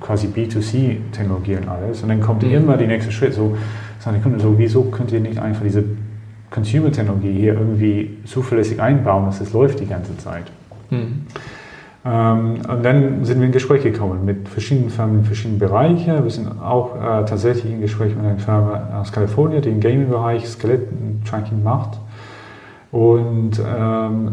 quasi 0.00 0.28
B2C-Technologie 0.28 1.56
und 1.56 1.68
alles. 1.68 2.02
Und 2.02 2.10
dann 2.10 2.20
kommt 2.20 2.42
mhm. 2.42 2.52
immer 2.52 2.76
der 2.76 2.86
nächste 2.86 3.10
Schritt. 3.10 3.34
So, 3.34 3.56
sagen 3.98 4.16
die 4.16 4.22
Kunden 4.22 4.38
so, 4.38 4.56
wieso 4.58 4.84
könnt 4.84 5.10
ihr 5.12 5.20
nicht 5.20 5.38
einfach 5.38 5.62
diese 5.62 5.82
Consumer-Technologie 6.50 7.32
hier 7.32 7.54
irgendwie 7.54 8.18
zuverlässig 8.26 8.80
einbauen, 8.80 9.26
dass 9.26 9.40
es 9.40 9.52
läuft 9.52 9.80
die 9.80 9.86
ganze 9.86 10.16
Zeit? 10.18 10.44
Mhm. 10.90 11.26
Ähm, 12.08 12.60
und 12.66 12.82
dann 12.84 13.24
sind 13.24 13.38
wir 13.40 13.46
in 13.46 13.52
Gespräche 13.52 13.90
gekommen 13.90 14.24
mit 14.24 14.48
verschiedenen 14.48 14.88
Firmen 14.88 15.18
in 15.18 15.24
verschiedenen 15.24 15.58
Bereichen. 15.58 16.24
Wir 16.24 16.30
sind 16.30 16.48
auch 16.62 16.96
äh, 16.96 17.24
tatsächlich 17.24 17.72
in 17.72 17.80
Gespräch 17.80 18.14
mit 18.16 18.24
einer 18.24 18.38
Firma 18.38 19.00
aus 19.00 19.12
Kalifornien, 19.12 19.60
die 19.60 19.68
im 19.68 19.80
Gaming-Bereich 19.80 20.48
Skelett-Tracking 20.48 21.62
macht. 21.62 21.98
Und 22.90 23.60
ähm, 23.60 24.32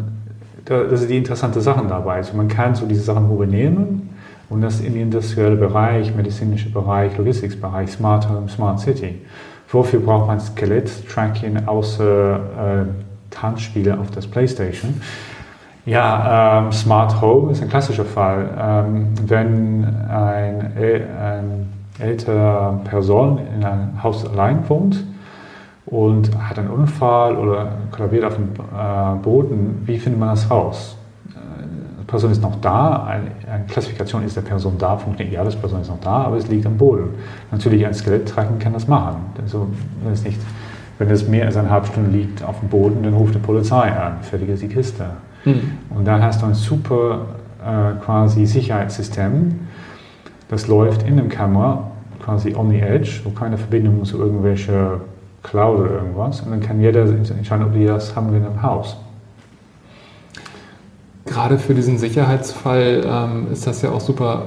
das 0.63 1.01
sind 1.01 1.11
die 1.11 1.17
interessanten 1.17 1.59
Sachen 1.61 1.89
dabei. 1.89 2.15
Also 2.15 2.37
man 2.37 2.47
kann 2.47 2.75
so 2.75 2.85
diese 2.85 3.01
Sachen 3.01 3.29
übernehmen 3.29 4.09
und 4.49 4.61
das 4.61 4.79
in 4.79 4.93
den 4.93 5.03
industriellen 5.03 5.59
Bereich, 5.59 6.15
medizinischen 6.15 6.71
Bereich, 6.71 7.17
Logistics-Bereich, 7.17 7.91
Smart 7.91 8.29
Home, 8.29 8.47
Smart 8.47 8.79
City. 8.79 9.21
Wofür 9.69 9.99
braucht 9.99 10.27
man 10.27 10.39
Skelett-Tracking 10.39 11.67
außer 11.67 12.35
äh, 12.35 12.85
Tanzspiele 13.31 13.99
auf 13.99 14.11
das 14.11 14.25
Playstation? 14.25 15.01
Ja, 15.85 16.61
ähm, 16.63 16.71
Smart 16.71 17.21
Home 17.21 17.51
ist 17.51 17.61
ein 17.61 17.69
klassischer 17.69 18.05
Fall. 18.05 18.49
Ähm, 18.59 19.09
wenn 19.27 19.85
ein, 20.09 20.71
ein 20.75 21.73
ältere 21.99 22.79
Person 22.85 23.39
in 23.55 23.63
einem 23.63 24.01
Haus 24.01 24.27
allein 24.27 24.67
wohnt 24.67 25.03
und 25.85 26.31
hat 26.37 26.57
einen 26.57 26.71
Unfall 26.71 27.35
oder 27.35 27.67
kollabiert 27.91 28.25
auf 28.25 28.35
dem 28.35 28.49
äh, 28.53 29.15
Boden, 29.21 29.83
wie 29.85 29.99
findet 29.99 30.19
man 30.19 30.29
das 30.29 30.49
raus? 30.49 30.97
Äh, 31.29 31.63
die 32.01 32.05
Person 32.05 32.31
ist 32.31 32.41
noch 32.41 32.59
da, 32.61 33.03
eine, 33.03 33.27
eine, 33.53 33.65
Klassifikation 33.65 34.23
ist 34.23 34.35
der 34.35 34.41
Person 34.41 34.79
da, 34.79 34.97
funktioniert 34.97 35.35
ja, 35.35 35.43
das 35.43 35.55
Person 35.55 35.81
ist 35.81 35.89
noch 35.89 36.01
da, 36.01 36.23
aber 36.23 36.37
es 36.37 36.47
liegt 36.47 36.65
am 36.65 36.77
Boden. 36.77 37.09
Natürlich 37.51 37.85
ein 37.85 37.93
Skeletttragen 37.93 38.57
kann 38.57 38.73
das 38.73 38.87
machen. 38.87 39.17
Also, 39.39 39.67
wenn 40.03 40.13
es 40.13 40.23
nicht, 40.23 40.41
wenn 40.97 41.11
es 41.11 41.27
mehr 41.27 41.45
als 41.45 41.57
eine 41.57 41.69
halbe 41.69 41.85
Stunde 41.85 42.09
liegt 42.09 42.43
auf 42.43 42.59
dem 42.59 42.69
Boden, 42.69 43.03
dann 43.03 43.13
ruft 43.13 43.35
die 43.35 43.39
Polizei 43.39 43.91
an, 43.91 44.23
fertig 44.23 44.49
ist 44.49 44.63
die 44.63 44.67
Kiste. 44.67 45.05
Und 45.45 46.05
dann 46.05 46.23
hast 46.23 46.41
du 46.41 46.47
ein 46.47 46.53
super 46.53 47.25
äh, 47.63 48.03
quasi 48.03 48.45
Sicherheitssystem, 48.45 49.59
das 50.49 50.67
läuft 50.67 51.03
in 51.03 51.17
der 51.17 51.27
Kamera 51.27 51.91
quasi 52.23 52.55
on 52.55 52.69
the 52.69 52.79
edge, 52.79 53.21
wo 53.23 53.29
keine 53.31 53.57
Verbindung 53.57 54.03
zu 54.03 54.17
irgendwelcher 54.17 55.01
Cloud 55.43 55.79
oder 55.79 55.91
irgendwas. 55.91 56.41
Und 56.41 56.51
dann 56.51 56.59
kann 56.59 56.81
jeder 56.81 57.03
entscheiden, 57.05 57.65
ob 57.65 57.73
die 57.73 57.85
das 57.85 58.15
haben 58.15 58.31
wir 58.31 58.45
im 58.45 58.61
Haus. 58.61 58.97
Gerade 61.25 61.57
für 61.57 61.73
diesen 61.73 61.97
Sicherheitsfall 61.97 63.03
ähm, 63.05 63.47
ist 63.51 63.65
das 63.65 63.81
ja 63.81 63.91
auch 63.91 64.01
super. 64.01 64.43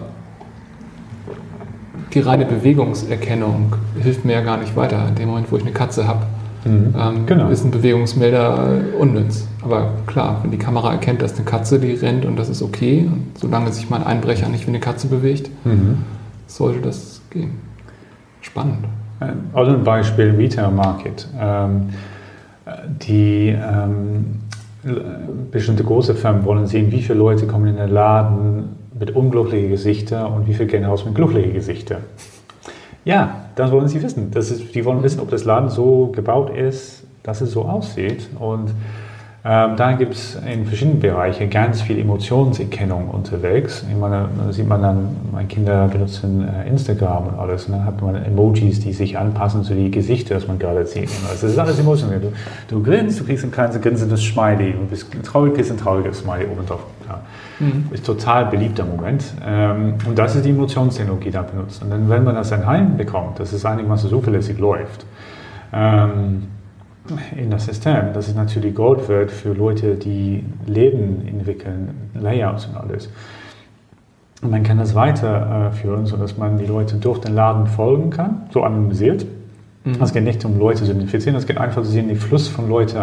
Die 2.14 2.20
reine 2.20 2.46
Bewegungserkennung 2.46 3.74
hilft 4.00 4.24
mir 4.24 4.34
ja 4.34 4.40
gar 4.42 4.56
nicht 4.56 4.74
weiter. 4.76 5.08
In 5.08 5.14
dem 5.16 5.28
Moment, 5.28 5.50
wo 5.52 5.56
ich 5.56 5.62
eine 5.62 5.72
Katze 5.72 6.06
habe, 6.06 6.22
mhm. 6.68 6.94
ähm, 6.98 7.26
genau. 7.26 7.48
ist 7.48 7.64
ein 7.64 7.70
Bewegungsmelder 7.70 8.80
unnütz. 8.98 9.46
Aber 9.62 9.92
klar, 10.06 10.40
wenn 10.42 10.50
die 10.50 10.58
Kamera 10.58 10.92
erkennt, 10.92 11.22
dass 11.22 11.34
eine 11.34 11.44
Katze 11.44 11.78
die 11.78 11.92
rennt 11.94 12.24
und 12.24 12.38
das 12.38 12.48
ist 12.48 12.62
okay, 12.62 13.08
und 13.10 13.38
solange 13.38 13.72
sich 13.72 13.90
mein 13.90 14.04
Einbrecher 14.04 14.48
nicht 14.48 14.66
wie 14.66 14.70
eine 14.70 14.80
Katze 14.80 15.08
bewegt, 15.08 15.50
mhm. 15.64 16.04
sollte 16.46 16.80
das 16.80 17.20
gehen. 17.30 17.52
Spannend. 18.40 18.86
Also 19.52 19.72
ein 19.72 19.82
Beispiel 19.82 20.30
Retail 20.36 20.70
Market. 20.70 21.28
Ähm, 21.38 21.88
die 23.02 23.48
ähm, 23.48 24.40
bestimmte 25.50 25.84
große 25.84 26.14
Firmen 26.14 26.44
wollen 26.44 26.66
sehen, 26.66 26.92
wie 26.92 27.02
viele 27.02 27.18
Leute 27.18 27.46
kommen 27.46 27.66
in 27.66 27.76
den 27.76 27.90
Laden 27.90 28.76
mit 28.98 29.10
unglücklichen 29.14 29.70
Gesichtern 29.70 30.32
und 30.32 30.46
wie 30.46 30.54
viele 30.54 30.66
gehen 30.66 30.84
raus 30.84 31.04
mit 31.04 31.14
glücklichen 31.14 31.52
Gesichtern. 31.52 32.02
Ja, 33.04 33.47
das 33.58 33.72
wollen 33.72 33.88
sie 33.88 34.00
wissen. 34.02 34.30
Das 34.30 34.50
ist, 34.50 34.74
die 34.74 34.84
wollen 34.84 35.02
wissen, 35.02 35.20
ob 35.20 35.30
das 35.30 35.44
Laden 35.44 35.68
so 35.68 36.12
gebaut 36.12 36.56
ist, 36.56 37.02
dass 37.24 37.40
es 37.40 37.50
so 37.50 37.64
aussieht. 37.64 38.28
Und 38.38 38.72
ähm, 39.50 39.76
da 39.76 39.92
gibt 39.92 40.12
es 40.12 40.34
in 40.34 40.66
verschiedenen 40.66 41.00
Bereichen 41.00 41.48
ganz 41.48 41.80
viel 41.80 41.98
Emotionserkennung 41.98 43.08
unterwegs. 43.08 43.82
Ich 43.90 43.96
meine, 43.96 44.28
da 44.36 44.52
sieht 44.52 44.68
man 44.68 44.82
dann, 44.82 45.16
meine 45.32 45.48
Kinder 45.48 45.88
benutzen 45.88 46.46
äh, 46.46 46.68
Instagram 46.68 47.28
und 47.28 47.38
alles. 47.38 47.64
Und 47.64 47.72
dann 47.72 47.86
hat 47.86 48.02
man 48.02 48.14
Emojis, 48.14 48.80
die 48.80 48.92
sich 48.92 49.16
anpassen 49.16 49.64
zu 49.64 49.72
den 49.72 49.90
Gesichtern, 49.90 50.36
das 50.36 50.46
man 50.46 50.58
gerade 50.58 50.84
sieht. 50.84 51.08
Also 51.30 51.46
das 51.46 51.52
ist 51.52 51.58
alles 51.58 51.78
emotional. 51.78 52.20
Du, 52.20 52.30
du 52.68 52.82
grinst, 52.82 53.20
du 53.20 53.24
kriegst 53.24 53.42
ein 53.42 53.50
kleines 53.50 53.80
grinsendes 53.80 54.22
Smiley. 54.22 54.72
Du 54.72 54.84
bist 54.84 55.06
traurig, 55.22 55.54
kriegst 55.54 55.70
ein 55.70 55.78
trauriges 55.78 56.18
Smiley 56.18 56.44
oben 56.44 56.66
drauf. 56.66 56.84
Ja. 57.08 57.20
Mhm. 57.60 57.88
Ist 57.90 58.04
total 58.04 58.46
beliebter 58.50 58.84
Moment. 58.84 59.24
Ähm, 59.46 59.94
und 60.06 60.18
das 60.18 60.36
ist 60.36 60.44
die 60.44 60.50
Emotionstechnologie, 60.50 61.24
die 61.24 61.30
da 61.30 61.40
benutzt. 61.40 61.82
Und 61.82 61.88
dann, 61.88 62.10
wenn 62.10 62.22
man 62.22 62.34
das 62.34 62.52
ein 62.52 62.98
bekommt, 62.98 63.40
dass 63.40 63.54
es 63.54 63.64
einigermaßen 63.64 64.10
zuverlässig 64.10 64.58
läuft, 64.58 65.06
ähm, 65.72 66.48
in 67.36 67.50
das 67.50 67.66
System. 67.66 68.12
Das 68.14 68.28
ist 68.28 68.36
natürlich 68.36 68.74
Gold 68.74 69.08
wert 69.08 69.30
für 69.30 69.52
Leute, 69.52 69.94
die 69.94 70.44
Leben 70.66 71.26
entwickeln, 71.26 72.10
Layouts 72.14 72.66
und 72.66 72.76
alles. 72.76 73.10
Und 74.42 74.50
man 74.50 74.62
kann 74.62 74.78
das 74.78 74.94
weiterführen, 74.94 76.06
sodass 76.06 76.36
man 76.36 76.58
die 76.58 76.66
Leute 76.66 76.96
durch 76.96 77.18
den 77.18 77.34
Laden 77.34 77.66
folgen 77.66 78.10
kann, 78.10 78.42
so 78.52 78.62
anonymisiert. 78.62 79.26
Mhm. 79.84 79.96
Es 80.00 80.12
geht 80.12 80.24
nicht 80.24 80.44
um 80.44 80.58
Leute 80.58 80.84
zu 80.84 80.92
identifizieren, 80.92 81.36
es 81.36 81.46
geht 81.46 81.58
einfach 81.58 81.82
zu 81.82 81.88
sehen, 81.88 82.08
den 82.08 82.16
Fluss 82.16 82.46
von 82.46 82.68
Leuten. 82.68 82.98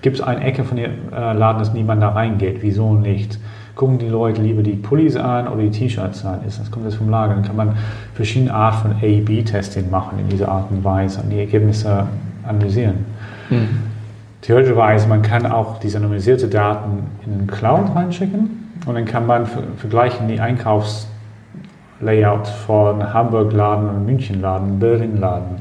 Gibt 0.00 0.16
es 0.16 0.22
eine 0.22 0.42
Ecke 0.42 0.64
von 0.64 0.78
dem 0.78 1.12
äh, 1.12 1.32
Laden, 1.34 1.58
dass 1.58 1.74
niemand 1.74 2.02
da 2.02 2.10
reingeht? 2.10 2.58
Wieso 2.62 2.94
nicht? 2.94 3.38
Gucken 3.74 3.98
die 3.98 4.08
Leute 4.08 4.42
lieber 4.42 4.62
die 4.62 4.72
Pullis 4.72 5.16
an 5.16 5.48
oder 5.48 5.62
die 5.62 5.70
T-Shirts 5.70 6.24
an? 6.24 6.44
Ist 6.46 6.60
das 6.60 6.70
kommt 6.70 6.86
das 6.86 6.94
vom 6.94 7.08
Lager? 7.10 7.34
Dann 7.34 7.44
kann 7.44 7.56
man 7.56 7.76
verschiedene 8.14 8.52
Arten 8.52 8.90
von 8.90 8.90
A-B-Testing 8.92 9.90
machen 9.90 10.18
in 10.18 10.28
dieser 10.28 10.48
Art 10.48 10.70
und 10.70 10.82
Weise 10.82 11.20
und 11.22 11.30
die 11.30 11.38
Ergebnisse 11.38 12.06
analysieren. 12.46 13.04
Mhm. 13.50 13.68
Theoretischerweise, 14.42 15.08
man 15.08 15.22
kann 15.22 15.46
auch 15.46 15.80
diese 15.80 15.96
anonymisierte 15.98 16.48
Daten 16.48 17.04
in 17.26 17.38
den 17.38 17.46
Cloud 17.46 17.94
reinschicken 17.94 18.72
und 18.86 18.94
dann 18.94 19.04
kann 19.04 19.26
man 19.26 19.46
vergleichen 19.76 20.28
die 20.28 20.40
Einkaufslayout 20.40 22.48
von 22.66 23.12
Hamburg-Laden 23.12 23.90
und 23.90 24.06
München-Laden, 24.06 24.78
Berlin-Laden, 24.78 25.56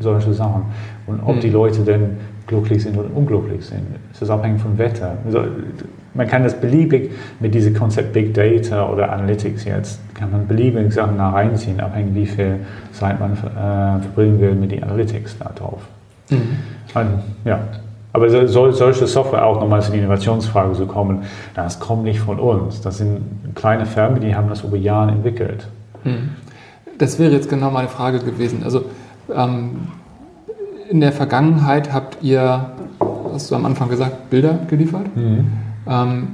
solche 0.00 0.32
Sachen. 0.32 0.62
Und 1.06 1.20
ob 1.22 1.36
mhm. 1.36 1.40
die 1.40 1.50
Leute 1.50 1.82
denn 1.82 2.16
glücklich 2.46 2.82
sind 2.82 2.96
oder 2.96 3.08
unglücklich 3.14 3.66
sind. 3.66 3.82
Es 4.12 4.22
ist 4.22 4.30
abhängig 4.30 4.62
vom 4.62 4.78
Wetter. 4.78 5.18
Also, 5.26 5.44
man 6.14 6.28
kann 6.28 6.44
das 6.44 6.54
beliebig 6.54 7.10
mit 7.40 7.54
diesem 7.54 7.74
Konzept 7.74 8.12
Big 8.12 8.34
Data 8.34 8.88
oder 8.88 9.12
Analytics 9.12 9.64
jetzt, 9.64 10.00
kann 10.14 10.30
man 10.30 10.46
beliebig 10.46 10.92
Sachen 10.92 11.18
da 11.18 11.30
reinziehen, 11.30 11.80
abhängig 11.80 12.14
wie 12.14 12.26
viel 12.26 12.60
Zeit 12.92 13.18
man 13.18 13.32
äh, 13.32 14.00
verbringen 14.00 14.40
will 14.40 14.54
mit 14.54 14.70
den 14.70 14.84
Analytics 14.84 15.36
da 15.38 15.50
drauf. 15.54 15.82
Mhm. 16.30 16.58
Ja. 17.44 17.60
Aber 18.12 18.30
soll 18.30 18.72
solche 18.72 19.08
Software 19.08 19.44
auch 19.44 19.60
nochmal 19.60 19.82
zu 19.82 19.90
der 19.90 20.00
Innovationsfrage 20.00 20.74
zu 20.74 20.86
kommen, 20.86 21.24
das 21.54 21.80
kommt 21.80 22.04
nicht 22.04 22.20
von 22.20 22.38
uns. 22.38 22.80
Das 22.80 22.98
sind 22.98 23.22
kleine 23.56 23.86
Firmen, 23.86 24.20
die 24.20 24.36
haben 24.36 24.48
das 24.48 24.62
über 24.62 24.76
Jahre 24.76 25.10
entwickelt. 25.10 25.66
Mhm. 26.04 26.30
Das 26.96 27.18
wäre 27.18 27.32
jetzt 27.32 27.48
genau 27.50 27.72
meine 27.72 27.88
Frage 27.88 28.20
gewesen. 28.20 28.62
Also 28.62 28.84
ähm, 29.34 29.88
in 30.88 31.00
der 31.00 31.10
Vergangenheit 31.10 31.92
habt 31.92 32.18
ihr, 32.22 32.70
hast 33.32 33.50
du 33.50 33.56
am 33.56 33.66
Anfang 33.66 33.88
gesagt, 33.88 34.30
Bilder 34.30 34.60
geliefert. 34.68 35.16
Mhm. 35.16 35.46
Ähm, 35.88 36.28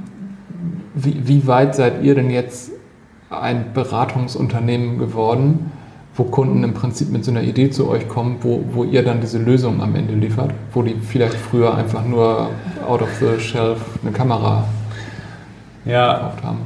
wie, 0.93 1.27
wie 1.27 1.47
weit 1.47 1.73
seid 1.73 2.03
ihr 2.03 2.13
denn 2.13 2.29
jetzt 2.29 2.71
ein 3.31 3.73
Beratungsunternehmen 3.73 4.99
geworden? 4.99 5.71
Wo 6.15 6.23
Kunden 6.25 6.63
im 6.63 6.73
Prinzip 6.73 7.11
mit 7.11 7.23
so 7.23 7.31
einer 7.31 7.41
Idee 7.41 7.69
zu 7.69 7.89
euch 7.89 8.07
kommen, 8.07 8.37
wo, 8.41 8.63
wo 8.71 8.83
ihr 8.83 9.03
dann 9.03 9.21
diese 9.21 9.37
Lösung 9.37 9.81
am 9.81 9.95
Ende 9.95 10.13
liefert, 10.13 10.51
wo 10.73 10.81
die 10.81 10.95
vielleicht 10.95 11.35
früher 11.35 11.75
einfach 11.75 12.05
nur 12.05 12.49
out 12.87 13.01
of 13.01 13.09
the 13.19 13.39
shelf 13.39 13.79
eine 14.01 14.11
Kamera 14.11 14.65
ja, 15.85 16.13
gekauft 16.13 16.43
haben? 16.43 16.59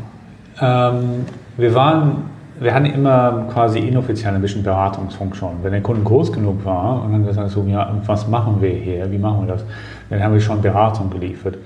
Ähm, 0.62 1.26
wir 1.58 1.74
waren 1.74 2.36
wir 2.60 2.74
hatten 2.74 2.86
immer 2.86 3.48
quasi 3.52 3.80
inoffiziell 3.80 4.34
ein 4.34 4.42
bisschen 4.42 4.64
Beratungsfunktion. 4.64 5.58
Wenn 5.62 5.74
der 5.74 5.82
Kunde 5.82 6.04
groß 6.04 6.32
genug 6.32 6.64
war 6.64 7.04
und 7.04 7.12
dann 7.12 7.26
gesagt 7.26 7.50
so, 7.50 7.66
ja, 7.68 7.94
was 8.06 8.28
machen 8.28 8.62
wir 8.62 8.70
hier, 8.70 9.12
wie 9.12 9.18
machen 9.18 9.46
wir 9.46 9.54
das, 9.54 9.66
dann 10.10 10.24
haben 10.24 10.34
wir 10.34 10.40
schon 10.40 10.62
Beratung 10.62 11.10
geliefert. 11.10 11.58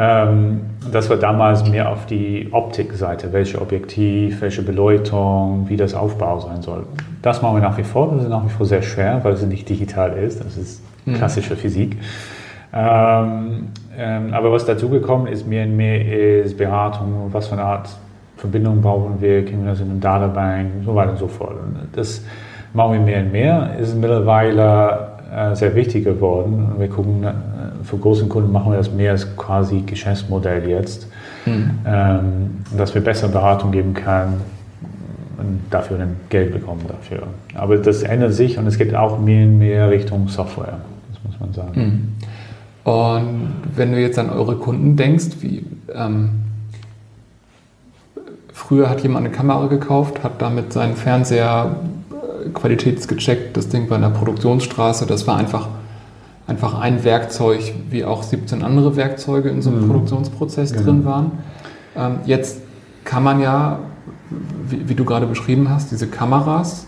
Ähm, 0.00 0.60
das 0.92 1.10
war 1.10 1.16
damals 1.16 1.68
mehr 1.68 1.90
auf 1.90 2.06
die 2.06 2.48
Optikseite, 2.52 3.32
welche 3.32 3.60
Objektiv, 3.60 4.40
welche 4.40 4.62
Beleuchtung, 4.62 5.64
wie 5.68 5.76
das 5.76 5.92
Aufbau 5.92 6.38
sein 6.38 6.62
soll. 6.62 6.86
Das 7.20 7.42
machen 7.42 7.56
wir 7.56 7.62
nach 7.62 7.76
wie 7.76 7.82
vor, 7.82 8.12
das 8.14 8.22
ist 8.22 8.28
nach 8.28 8.44
wie 8.44 8.48
vor 8.48 8.64
sehr 8.64 8.82
schwer, 8.82 9.18
weil 9.24 9.32
es 9.32 9.42
nicht 9.42 9.68
digital 9.68 10.12
ist, 10.12 10.44
das 10.44 10.56
ist 10.56 10.82
mhm. 11.04 11.14
klassische 11.14 11.54
mhm. 11.54 11.58
Physik. 11.58 11.96
Ähm, 12.72 13.68
ähm, 13.98 14.32
aber 14.32 14.52
was 14.52 14.64
dazugekommen 14.66 15.26
ist, 15.26 15.48
mehr 15.48 15.64
und 15.64 15.76
mehr 15.76 16.44
ist 16.44 16.56
Beratung, 16.56 17.30
was 17.32 17.48
für 17.48 17.54
eine 17.54 17.64
Art 17.64 17.88
Verbindung 18.36 18.80
brauchen 18.80 19.20
wir, 19.20 19.44
kriegen 19.44 19.64
wir 19.64 19.70
das 19.70 19.80
in 19.80 19.90
einem 19.90 20.00
Datenbank, 20.00 20.84
so 20.84 20.94
weiter 20.94 21.10
und 21.10 21.18
so 21.18 21.26
fort. 21.26 21.54
Und 21.54 21.88
das 21.96 22.22
machen 22.72 22.92
wir 22.92 23.00
mehr 23.00 23.20
und 23.22 23.32
mehr, 23.32 23.70
ist 23.80 23.96
mittlerweile 23.96 25.08
äh, 25.34 25.56
sehr 25.56 25.74
wichtig 25.74 26.04
geworden. 26.04 26.74
Wir 26.78 26.88
gucken 26.88 27.24
äh, 27.24 27.32
für 27.82 27.96
große 27.96 28.26
Kunden 28.26 28.52
machen 28.52 28.72
wir 28.72 28.78
das 28.78 28.92
mehr 28.92 29.12
als 29.12 29.36
quasi 29.36 29.82
Geschäftsmodell 29.86 30.68
jetzt, 30.68 31.08
mhm. 31.46 31.70
ähm, 31.86 32.50
dass 32.76 32.94
wir 32.94 33.02
bessere 33.02 33.30
Beratung 33.30 33.70
geben 33.70 33.94
können 33.94 34.40
und 35.38 35.60
dafür 35.70 35.98
dann 35.98 36.16
Geld 36.28 36.52
bekommen 36.52 36.82
dafür. 36.88 37.28
Aber 37.54 37.76
das 37.76 38.02
ändert 38.02 38.34
sich 38.34 38.58
und 38.58 38.66
es 38.66 38.78
geht 38.78 38.94
auch 38.94 39.18
mehr 39.18 39.46
und 39.46 39.58
mehr 39.58 39.90
Richtung 39.90 40.28
Software, 40.28 40.78
das 41.12 41.24
muss 41.24 41.40
man 41.40 41.52
sagen. 41.52 41.80
Mhm. 42.84 42.90
Und 42.90 43.52
wenn 43.76 43.92
du 43.92 44.00
jetzt 44.00 44.18
an 44.18 44.30
eure 44.30 44.56
Kunden 44.56 44.96
denkst, 44.96 45.36
wie 45.40 45.64
ähm, 45.94 46.30
früher 48.52 48.88
hat 48.88 49.02
jemand 49.02 49.26
eine 49.26 49.34
Kamera 49.34 49.66
gekauft, 49.66 50.24
hat 50.24 50.40
damit 50.42 50.72
seinen 50.72 50.96
Fernseher 50.96 51.76
äh, 52.10 52.48
qualitätsgecheckt, 52.50 53.56
das 53.56 53.68
Ding 53.68 53.88
war 53.90 53.96
in 53.96 54.02
der 54.02 54.10
Produktionsstraße, 54.10 55.06
das 55.06 55.26
war 55.26 55.36
einfach 55.36 55.68
einfach 56.48 56.80
ein 56.80 57.04
Werkzeug, 57.04 57.60
wie 57.90 58.04
auch 58.04 58.22
17 58.22 58.64
andere 58.64 58.96
Werkzeuge 58.96 59.50
in 59.50 59.62
so 59.62 59.70
einem 59.70 59.82
mhm. 59.82 59.90
Produktionsprozess 59.90 60.72
genau. 60.72 60.84
drin 60.84 61.04
waren. 61.04 61.30
Ähm, 61.94 62.16
jetzt 62.24 62.62
kann 63.04 63.22
man 63.22 63.40
ja, 63.40 63.78
wie, 64.68 64.88
wie, 64.88 64.94
du 64.94 65.04
gerade 65.04 65.26
beschrieben 65.26 65.70
hast, 65.70 65.92
diese 65.92 66.08
Kameras, 66.08 66.86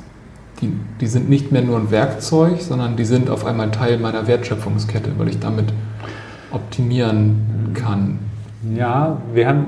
die, 0.61 0.73
die 1.01 1.07
sind 1.07 1.29
nicht 1.29 1.53
mehr 1.53 1.63
nur 1.63 1.79
ein 1.79 1.91
Werkzeug, 1.91 2.61
sondern 2.61 2.97
die 2.97 3.05
sind 3.05 3.31
auf 3.31 3.45
einmal 3.45 3.71
Teil 3.71 3.99
meiner 3.99 4.27
Wertschöpfungskette, 4.27 5.13
weil 5.19 5.29
ich 5.29 5.39
damit 5.39 5.67
optimieren 6.51 7.73
kann. 7.75 8.19
Ja, 8.75 9.19
wir 9.33 9.47
haben, 9.47 9.67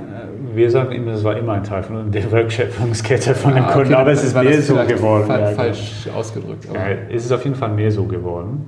wir 0.55 0.71
sagen 0.71 0.93
immer, 0.93 1.13
es 1.13 1.25
war 1.25 1.37
immer 1.37 1.55
ein 1.55 1.65
Teil 1.65 1.83
von 1.83 2.11
der 2.11 2.31
Wertschöpfungskette 2.31 3.35
von 3.35 3.55
dem 3.55 3.65
ah, 3.65 3.73
Kunden, 3.73 3.95
aber 3.95 4.13
es 4.13 4.25
ist 4.25 4.35
mehr 4.35 4.61
so 4.61 4.75
geworden. 4.75 5.27
Fa 5.27 5.47
falsch 5.53 6.07
ja, 6.07 6.13
ausgedrückt. 6.13 6.67
Ja, 6.73 6.81
es 7.11 7.25
ist 7.25 7.33
auf 7.33 7.45
jeden 7.45 7.57
Fall 7.57 7.71
mehr 7.71 7.91
so 7.91 8.05
geworden. 8.05 8.67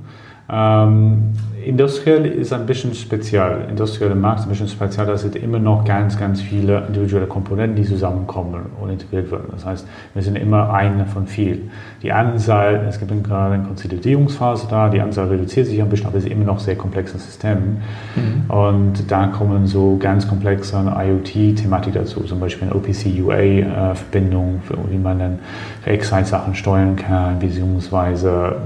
Ähm, 0.50 1.32
industriell 1.64 2.26
ist 2.26 2.52
ein 2.52 2.66
bisschen 2.66 2.94
speziell. 2.94 3.66
Industrielle 3.70 4.14
Markt 4.14 4.40
ist 4.40 4.46
ein 4.46 4.50
bisschen 4.50 4.68
speziell. 4.68 5.06
Da 5.06 5.16
sind 5.16 5.36
immer 5.36 5.58
noch 5.58 5.84
ganz, 5.84 6.18
ganz 6.18 6.42
viele 6.42 6.86
individuelle 6.86 7.26
Komponenten, 7.26 7.76
die 7.76 7.84
zusammenkommen 7.88 8.66
und 8.80 8.90
integriert 8.90 9.30
werden. 9.30 9.46
Das 9.52 9.64
heißt, 9.64 9.86
wir 10.12 10.22
sind 10.22 10.36
immer 10.36 10.72
eine 10.72 11.06
von 11.06 11.26
viel. 11.26 11.70
Die 12.02 12.12
Anzahl, 12.12 12.84
es 12.86 12.98
gibt 12.98 13.10
gerade 13.24 13.54
eine 13.54 13.64
Konsolidierungsphase 13.64 14.66
da, 14.68 14.90
die 14.90 15.00
Anzahl 15.00 15.28
reduziert 15.28 15.66
sich 15.66 15.80
ein 15.80 15.88
bisschen, 15.88 16.08
aber 16.08 16.18
es 16.18 16.24
ist 16.24 16.30
immer 16.30 16.44
noch 16.44 16.58
sehr 16.58 16.76
komplexes 16.76 17.24
System. 17.24 17.78
Mhm. 18.14 18.50
Und 18.50 19.10
da 19.10 19.28
kommen 19.28 19.66
so 19.66 19.96
ganz 19.98 20.28
komplexe 20.28 20.76
IoT-Thematik 20.76 21.94
dazu, 21.94 22.20
zum 22.24 22.40
Beispiel 22.40 22.68
eine 22.68 22.76
OPC-UA-Verbindung, 22.76 24.60
äh, 24.68 24.92
wie 24.92 24.98
man 24.98 25.18
dann 25.18 25.38
Excite-Sachen 25.86 26.54
steuern 26.54 26.96
kann, 26.96 27.38
beziehungsweise 27.38 28.56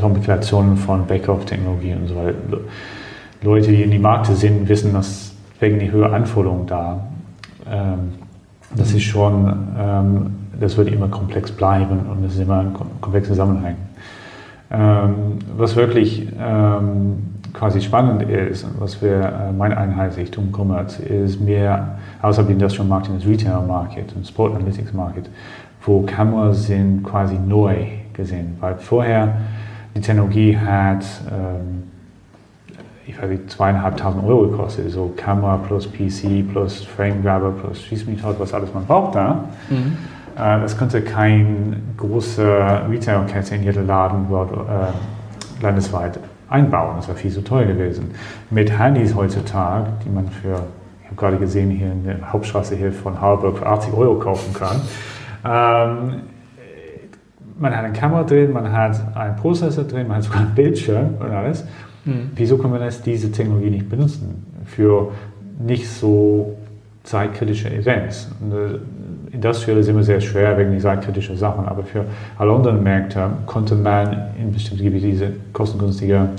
Komplikationen 0.00 0.76
von 0.76 1.06
Backoff-Technologie 1.06 1.94
und 1.94 2.08
so 2.08 2.16
weiter. 2.16 2.34
Leute, 3.42 3.70
die 3.70 3.82
in 3.82 3.90
die 3.90 3.98
Märkte 3.98 4.34
sind, 4.34 4.68
wissen, 4.68 4.92
dass 4.92 5.32
wegen 5.60 5.78
die 5.78 5.90
höhere 5.90 6.14
Anforderungen 6.14 6.66
da, 6.66 7.06
ähm, 7.70 8.12
das 8.76 8.92
ist 8.92 9.02
schon, 9.02 9.52
ähm, 9.78 10.34
das 10.58 10.76
wird 10.76 10.88
immer 10.88 11.08
komplex 11.08 11.50
bleiben 11.50 12.00
und 12.10 12.24
es 12.24 12.34
ist 12.34 12.40
immer 12.40 12.60
ein 12.60 12.74
komplexer 13.00 13.32
Zusammenhang. 13.32 13.76
Ähm, 14.70 15.38
was 15.56 15.74
wirklich 15.74 16.28
ähm, 16.38 17.30
quasi 17.52 17.80
spannend 17.80 18.22
ist 18.22 18.62
und 18.64 18.80
was 18.80 19.02
wir, 19.02 19.48
äh, 19.48 19.52
meine 19.52 19.76
Einheit 19.76 20.12
sich 20.12 20.30
tun 20.30 20.52
kümmert, 20.52 21.00
ist 21.00 21.40
mehr 21.40 21.98
außerhalb 22.22 22.46
der 22.46 22.54
Industrial 22.54 22.86
Market, 22.86 23.16
das 23.16 23.26
Retail 23.26 23.66
Market 23.66 24.14
und 24.14 24.26
Sport 24.26 24.54
Analytics 24.54 24.92
Market, 24.92 25.28
wo 25.84 26.02
Kameras 26.02 26.66
sind 26.66 27.02
quasi 27.02 27.36
neu 27.36 27.86
gesehen. 28.20 28.56
Weil 28.60 28.76
vorher 28.76 29.34
die 29.94 30.00
Technologie 30.00 30.56
hat, 30.56 31.04
ähm, 31.30 31.84
ich 33.06 33.20
weiß 33.20 33.28
nicht, 33.28 33.50
zweieinhalbtausend 33.50 34.24
Euro 34.24 34.48
gekostet. 34.48 34.90
So 34.90 35.12
Kamera 35.16 35.56
plus 35.56 35.90
PC 35.90 36.44
plus 36.50 36.84
Frame 36.84 37.22
Grabber 37.22 37.50
plus 37.50 37.82
Schieß 37.82 38.06
mich 38.06 38.20
tot, 38.22 38.36
was 38.38 38.54
alles 38.54 38.72
man 38.72 38.86
braucht 38.86 39.16
da. 39.16 39.44
Mhm. 39.68 39.96
Äh, 40.36 40.60
das 40.60 40.76
konnte 40.78 41.02
kein 41.02 41.82
großer 41.96 42.88
Retail-Kette 42.88 43.56
in 43.56 43.64
jedem 43.64 43.86
Laden 43.86 44.28
world, 44.28 44.50
äh, 44.52 45.62
landesweit 45.62 46.18
einbauen. 46.48 46.96
Das 46.96 47.08
war 47.08 47.14
viel 47.14 47.30
zu 47.30 47.42
teuer 47.42 47.66
gewesen. 47.66 48.10
Mit 48.50 48.76
Handys 48.78 49.14
heutzutage, 49.14 49.86
die 50.04 50.10
man 50.10 50.28
für, 50.28 50.64
ich 51.02 51.06
habe 51.06 51.16
gerade 51.16 51.36
gesehen, 51.36 51.70
hier 51.70 51.92
in 51.92 52.04
der 52.04 52.32
Hauptstraße 52.32 52.76
hier 52.76 52.92
von 52.92 53.20
Harburg 53.20 53.58
für 53.58 53.66
80 53.66 53.92
Euro 53.94 54.16
kaufen 54.16 54.54
kann, 54.54 54.80
ähm, 55.44 56.20
man 57.60 57.76
hat 57.76 57.84
eine 57.84 57.92
Kamera 57.92 58.24
drin, 58.24 58.52
man 58.52 58.72
hat 58.72 58.98
einen 59.14 59.36
Prozessor 59.36 59.84
drin, 59.84 60.08
man 60.08 60.16
hat 60.16 60.24
sogar 60.24 60.40
einen 60.40 60.54
Bildschirm 60.54 61.14
und 61.20 61.30
alles. 61.30 61.64
Mhm. 62.06 62.30
Wieso 62.34 62.56
kann 62.56 62.70
man 62.70 62.80
das, 62.80 63.02
diese 63.02 63.30
Technologie 63.30 63.70
nicht 63.70 63.88
benutzen 63.88 64.46
für 64.64 65.12
nicht 65.58 65.88
so 65.88 66.56
zeitkritische 67.04 67.70
Events? 67.70 68.30
Und, 68.40 68.52
äh, 68.52 68.78
Industrial 69.32 69.78
ist 69.78 69.88
immer 69.88 70.02
sehr 70.02 70.20
schwer 70.20 70.58
wegen 70.58 70.72
der 70.72 70.80
zeitkritischen 70.80 71.36
Sachen, 71.36 71.66
aber 71.66 71.84
für 71.84 72.04
alle 72.38 72.52
anderen 72.52 72.82
Märkte 72.82 73.30
konnte 73.46 73.76
man 73.76 74.30
in 74.40 74.52
bestimmten 74.52 74.82
Gebieten 74.82 75.10
diese 75.10 75.32
kostengünstige 75.52 76.30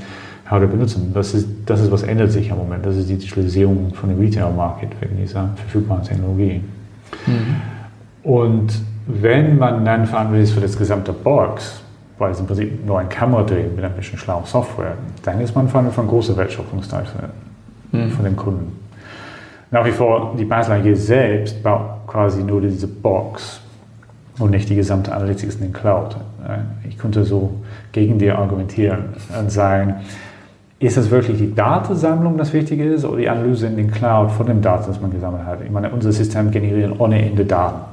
Hardware 0.45 0.71
benutzen. 0.71 1.11
Das 1.13 1.33
ist, 1.33 1.47
das 1.65 1.81
ist, 1.81 1.91
was 1.91 2.03
ändert 2.03 2.31
sich 2.31 2.49
im 2.49 2.57
Moment. 2.57 2.85
Das 2.85 2.97
ist 2.97 3.09
die 3.09 3.15
Digitalisierung 3.15 3.93
von 3.93 4.09
dem 4.09 4.19
Retail-Market 4.19 4.89
wegen 4.99 5.17
dieser 5.17 5.49
verfügbaren 5.55 6.03
Technologie. 6.03 6.61
Mhm. 7.27 8.29
Und 8.29 8.73
wenn 9.07 9.57
man 9.57 9.83
dann 9.85 10.05
verantwortlich 10.05 10.49
ist 10.49 10.53
für 10.53 10.61
das 10.61 10.77
gesamte 10.77 11.13
Box, 11.13 11.81
weil 12.17 12.31
es 12.31 12.39
im 12.39 12.47
Prinzip 12.47 12.85
nur 12.85 12.99
ein 12.99 13.09
Kamera 13.09 13.43
dreht 13.43 13.75
mit 13.75 13.83
ein 13.83 13.93
bisschen 13.93 14.17
schlauer 14.17 14.45
Software, 14.45 14.93
dann 15.23 15.41
ist 15.41 15.55
man 15.55 15.67
verantwortlich 15.67 15.95
für 15.95 16.01
einen 16.01 16.09
großen 16.09 16.37
Wertschöpfungsteil 16.37 17.05
mhm. 17.91 18.11
von 18.11 18.25
dem 18.25 18.35
Kunden. 18.35 18.79
Nach 19.71 19.85
wie 19.85 19.91
vor, 19.91 20.35
die 20.37 20.45
Basel 20.45 20.95
selbst 20.95 21.63
baut 21.63 22.05
quasi 22.05 22.43
nur 22.43 22.61
diese 22.61 22.87
Box 22.87 23.61
und 24.37 24.51
nicht 24.51 24.69
die 24.69 24.75
gesamte 24.75 25.13
Analytics 25.13 25.55
in 25.55 25.61
den 25.61 25.73
Cloud. 25.73 26.17
Ich 26.87 26.97
könnte 26.97 27.23
so 27.23 27.61
gegen 27.91 28.19
dir 28.19 28.37
argumentieren 28.37 29.05
und 29.39 29.51
sagen, 29.51 29.95
ist 30.79 30.97
es 30.97 31.09
wirklich 31.11 31.37
die 31.37 31.53
Datensammlung, 31.53 32.37
das 32.37 32.51
Wichtige 32.53 32.83
ist, 32.85 33.05
oder 33.05 33.17
die 33.17 33.29
Analyse 33.29 33.67
in 33.67 33.77
den 33.77 33.91
Cloud 33.91 34.31
von 34.31 34.47
dem 34.47 34.61
Daten, 34.61 34.85
das 34.87 34.99
man 34.99 35.11
gesammelt 35.11 35.45
hat? 35.45 35.59
Ich 35.63 35.71
meine, 35.71 35.89
unser 35.89 36.11
System 36.11 36.51
generiert 36.51 36.99
ohne 36.99 37.23
Ende 37.23 37.45
Daten. 37.45 37.90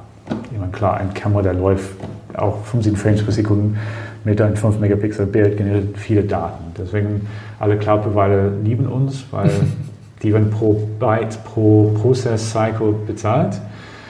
Ich 0.51 0.59
meine, 0.59 0.71
klar, 0.71 0.97
ein 0.97 1.13
Kamera, 1.13 1.41
der 1.41 1.53
läuft 1.53 1.91
auch 2.35 2.63
15 2.65 2.95
Frames 2.95 3.23
pro 3.23 3.31
Sekunde 3.31 3.77
mit 4.23 4.41
einem 4.41 4.55
5 4.55 4.79
Megapixel 4.79 5.25
Bild, 5.25 5.57
generiert 5.57 5.97
viele 5.97 6.23
Daten. 6.23 6.73
Deswegen 6.77 7.27
alle 7.59 7.77
Cloud-Provider 7.77 8.51
lieben 8.63 8.87
uns, 8.87 9.25
weil 9.31 9.49
die 10.23 10.33
werden 10.33 10.49
pro 10.49 10.73
Byte, 10.99 11.43
pro 11.43 11.91
Process 12.01 12.51
Cycle 12.51 12.93
bezahlt. 13.07 13.59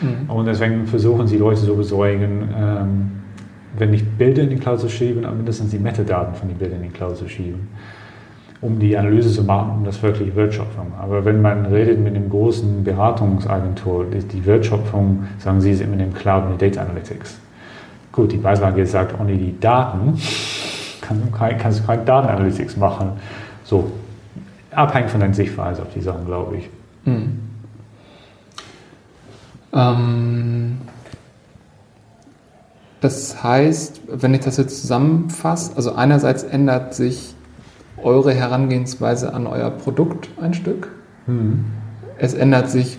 Mhm. 0.01 0.29
Und 0.29 0.45
deswegen 0.45 0.87
versuchen 0.87 1.27
sie 1.27 1.37
Leute 1.37 1.61
zu 1.61 1.75
besorgen, 1.75 2.49
ähm, 2.57 3.11
wenn 3.77 3.91
nicht 3.91 4.17
Bilder 4.17 4.43
in 4.43 4.49
die 4.49 4.55
Cloud 4.55 4.79
zu 4.79 4.89
schieben, 4.89 5.25
aber 5.25 5.35
mindestens 5.35 5.71
die 5.71 5.79
Metadaten 5.79 6.35
von 6.35 6.49
den 6.49 6.57
Bildern 6.57 6.81
in 6.81 6.89
die 6.89 6.93
Cloud 6.93 7.17
zu 7.17 7.27
schieben 7.27 7.67
um 8.61 8.77
die 8.77 8.97
Analyse 8.97 9.31
zu 9.31 9.43
machen, 9.43 9.71
um 9.77 9.85
das 9.85 10.01
wirklich 10.03 10.35
Wertschöpfung. 10.35 10.91
Aber 10.99 11.23
wenn 11.23 11.41
man 11.41 11.65
redet 11.65 11.99
mit 11.99 12.15
einem 12.15 12.29
großen 12.29 12.83
Beratungsagentur, 12.83 14.05
die 14.05 14.45
Wertschöpfung, 14.45 15.23
sagen 15.37 15.61
sie, 15.61 15.71
ist 15.71 15.81
immer 15.81 15.93
in 15.93 15.99
dem 15.99 16.13
Cloud 16.13 16.45
und 16.45 16.61
Data 16.61 16.81
Analytics. 16.81 17.39
Gut, 18.11 18.31
die 18.33 18.37
Beislage 18.37 18.85
sagt, 18.85 19.17
ohne 19.19 19.37
die 19.37 19.57
Daten 19.59 20.19
kann, 21.01 21.31
kannst 21.57 21.79
du 21.79 21.85
keine 21.85 22.03
Datenanalytics 22.03 22.75
machen. 22.75 23.11
So, 23.63 23.91
abhängig 24.71 25.09
von 25.09 25.21
deiner 25.21 25.33
Sichtweise 25.33 25.81
auf 25.81 25.93
die 25.93 26.01
Sachen, 26.01 26.25
glaube 26.25 26.57
ich. 26.57 26.69
Hm. 27.05 27.39
Ähm, 29.71 30.77
das 32.99 33.41
heißt, 33.41 34.01
wenn 34.07 34.33
ich 34.33 34.41
das 34.41 34.57
jetzt 34.57 34.81
zusammenfasse, 34.81 35.77
also 35.77 35.93
einerseits 35.93 36.43
ändert 36.43 36.93
sich 36.93 37.35
eure 38.03 38.33
Herangehensweise 38.33 39.33
an 39.33 39.47
euer 39.47 39.69
Produkt 39.69 40.29
ein 40.41 40.53
Stück. 40.53 40.89
Mhm. 41.27 41.65
Es 42.17 42.33
ändert 42.33 42.69
sich, 42.69 42.97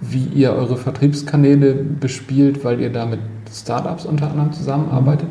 wie 0.00 0.24
ihr 0.24 0.52
eure 0.52 0.76
Vertriebskanäle 0.76 1.74
bespielt, 1.74 2.64
weil 2.64 2.80
ihr 2.80 2.92
da 2.92 3.06
mit 3.06 3.20
Startups 3.52 4.06
unter 4.06 4.30
anderem 4.30 4.52
zusammenarbeitet. 4.52 5.30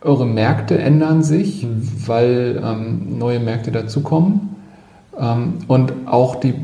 Eure 0.00 0.26
Märkte 0.26 0.78
ändern 0.78 1.22
sich, 1.22 1.64
mhm. 1.64 1.82
weil 2.06 2.60
ähm, 2.62 3.18
neue 3.18 3.40
Märkte 3.40 3.72
dazukommen. 3.72 4.56
Ähm, 5.18 5.54
und 5.68 5.92
auch 6.06 6.36
die, 6.36 6.54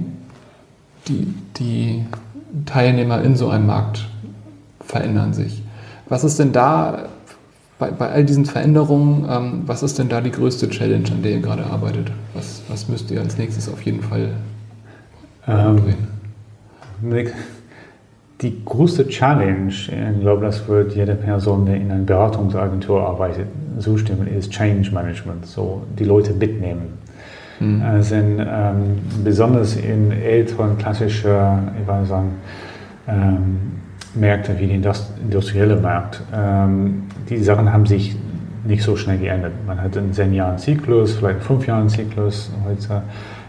die, 1.09 1.35
die 1.57 2.05
Teilnehmer 2.67 3.23
in 3.23 3.37
so 3.37 3.49
einem 3.49 3.67
Markt 3.67 4.07
verändern 4.81 5.33
sich. 5.33 5.63
Was 6.09 6.25
ist 6.25 6.39
denn 6.39 6.53
da 6.53 7.09
bei, 7.83 7.91
bei 7.91 8.11
all 8.11 8.25
diesen 8.25 8.45
Veränderungen, 8.45 9.27
ähm, 9.29 9.63
was 9.67 9.83
ist 9.83 9.99
denn 9.99 10.09
da 10.09 10.21
die 10.21 10.31
größte 10.31 10.69
Challenge, 10.71 11.05
an 11.11 11.21
der 11.23 11.33
ihr 11.33 11.41
gerade 11.41 11.67
arbeitet? 11.67 12.13
Was, 12.33 12.63
was 12.69 12.89
müsst 12.89 13.11
ihr 13.11 13.21
als 13.21 13.39
nächstes 13.39 13.69
auf 13.69 13.83
jeden 13.83 14.03
Fall 14.03 14.29
ähm, 15.49 15.83
Die 18.41 18.65
größte 18.65 19.09
Challenge, 19.09 19.73
ich 19.73 20.21
glaube, 20.21 20.45
das 20.45 20.69
wird 20.69 20.95
jede 20.95 21.17
Person, 21.17 21.67
die 21.67 21.73
in 21.73 21.91
einer 21.91 22.05
Beratungsagentur 22.05 23.05
arbeitet, 23.05 23.49
zustimmen, 23.81 24.29
ist 24.29 24.53
Change 24.53 24.93
Management, 24.93 25.45
so 25.47 25.83
die 25.99 26.05
Leute 26.05 26.33
mitnehmen. 26.35 26.99
Mhm. 27.59 27.83
Also 27.83 28.15
ähm, 28.15 28.99
besonders 29.25 29.75
in 29.75 30.13
älteren, 30.13 30.79
klassischen, 30.79 31.33
ich 31.81 31.87
würde 31.87 32.07
sagen, 32.07 32.31
ähm, 33.09 33.82
Märkte 34.15 34.59
wie 34.59 34.67
der 34.67 34.95
industrielle 35.23 35.77
Markt, 35.77 36.23
ähm, 36.35 37.05
die 37.29 37.39
Sachen 37.39 37.73
haben 37.73 37.87
sich 37.87 38.17
nicht 38.65 38.83
so 38.83 38.97
schnell 38.97 39.19
geändert. 39.19 39.53
Man 39.67 39.81
hat 39.81 39.97
einen 39.97 40.13
10 40.13 40.35
Jahren 40.35 40.59
Zyklus, 40.59 41.15
vielleicht 41.15 41.37
einen 41.37 41.47
5 41.47 41.67
Jahren 41.67 41.89
Zyklus 41.89 42.51
heute, 42.65 43.03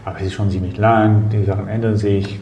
aber 0.04 0.16
es 0.18 0.26
ist 0.26 0.32
schon 0.34 0.50
ziemlich 0.50 0.76
lang, 0.76 1.28
die 1.30 1.44
Sachen 1.44 1.68
ändern 1.68 1.96
sich. 1.96 2.40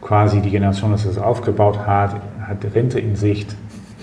Quasi 0.00 0.40
die 0.40 0.50
Generation, 0.50 0.94
die 0.96 1.04
das 1.04 1.18
aufgebaut 1.18 1.78
hat, 1.86 2.16
hat 2.40 2.74
Rente 2.74 3.00
in 3.00 3.16
Sicht. 3.16 3.54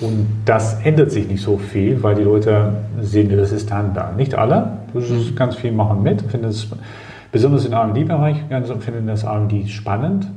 Und 0.02 0.28
das 0.44 0.82
ändert 0.84 1.12
sich 1.12 1.28
nicht 1.28 1.42
so 1.42 1.58
viel, 1.58 2.04
weil 2.04 2.16
die 2.16 2.24
Leute 2.24 2.74
sehen 3.00 3.30
die 3.30 3.36
Resistenz 3.36 3.94
da. 3.94 4.12
Nicht 4.12 4.36
alle, 4.36 4.80
mhm. 4.94 5.36
ganz 5.36 5.56
viel 5.56 5.72
machen 5.72 6.04
mit, 6.04 6.22
finden 6.22 6.48
es, 6.48 6.68
besonders 7.32 7.66
im 7.66 7.72
R&D-Bereich, 7.72 8.44
finden 8.80 9.08
das 9.08 9.24
R&D 9.24 9.68
spannend. 9.68 10.28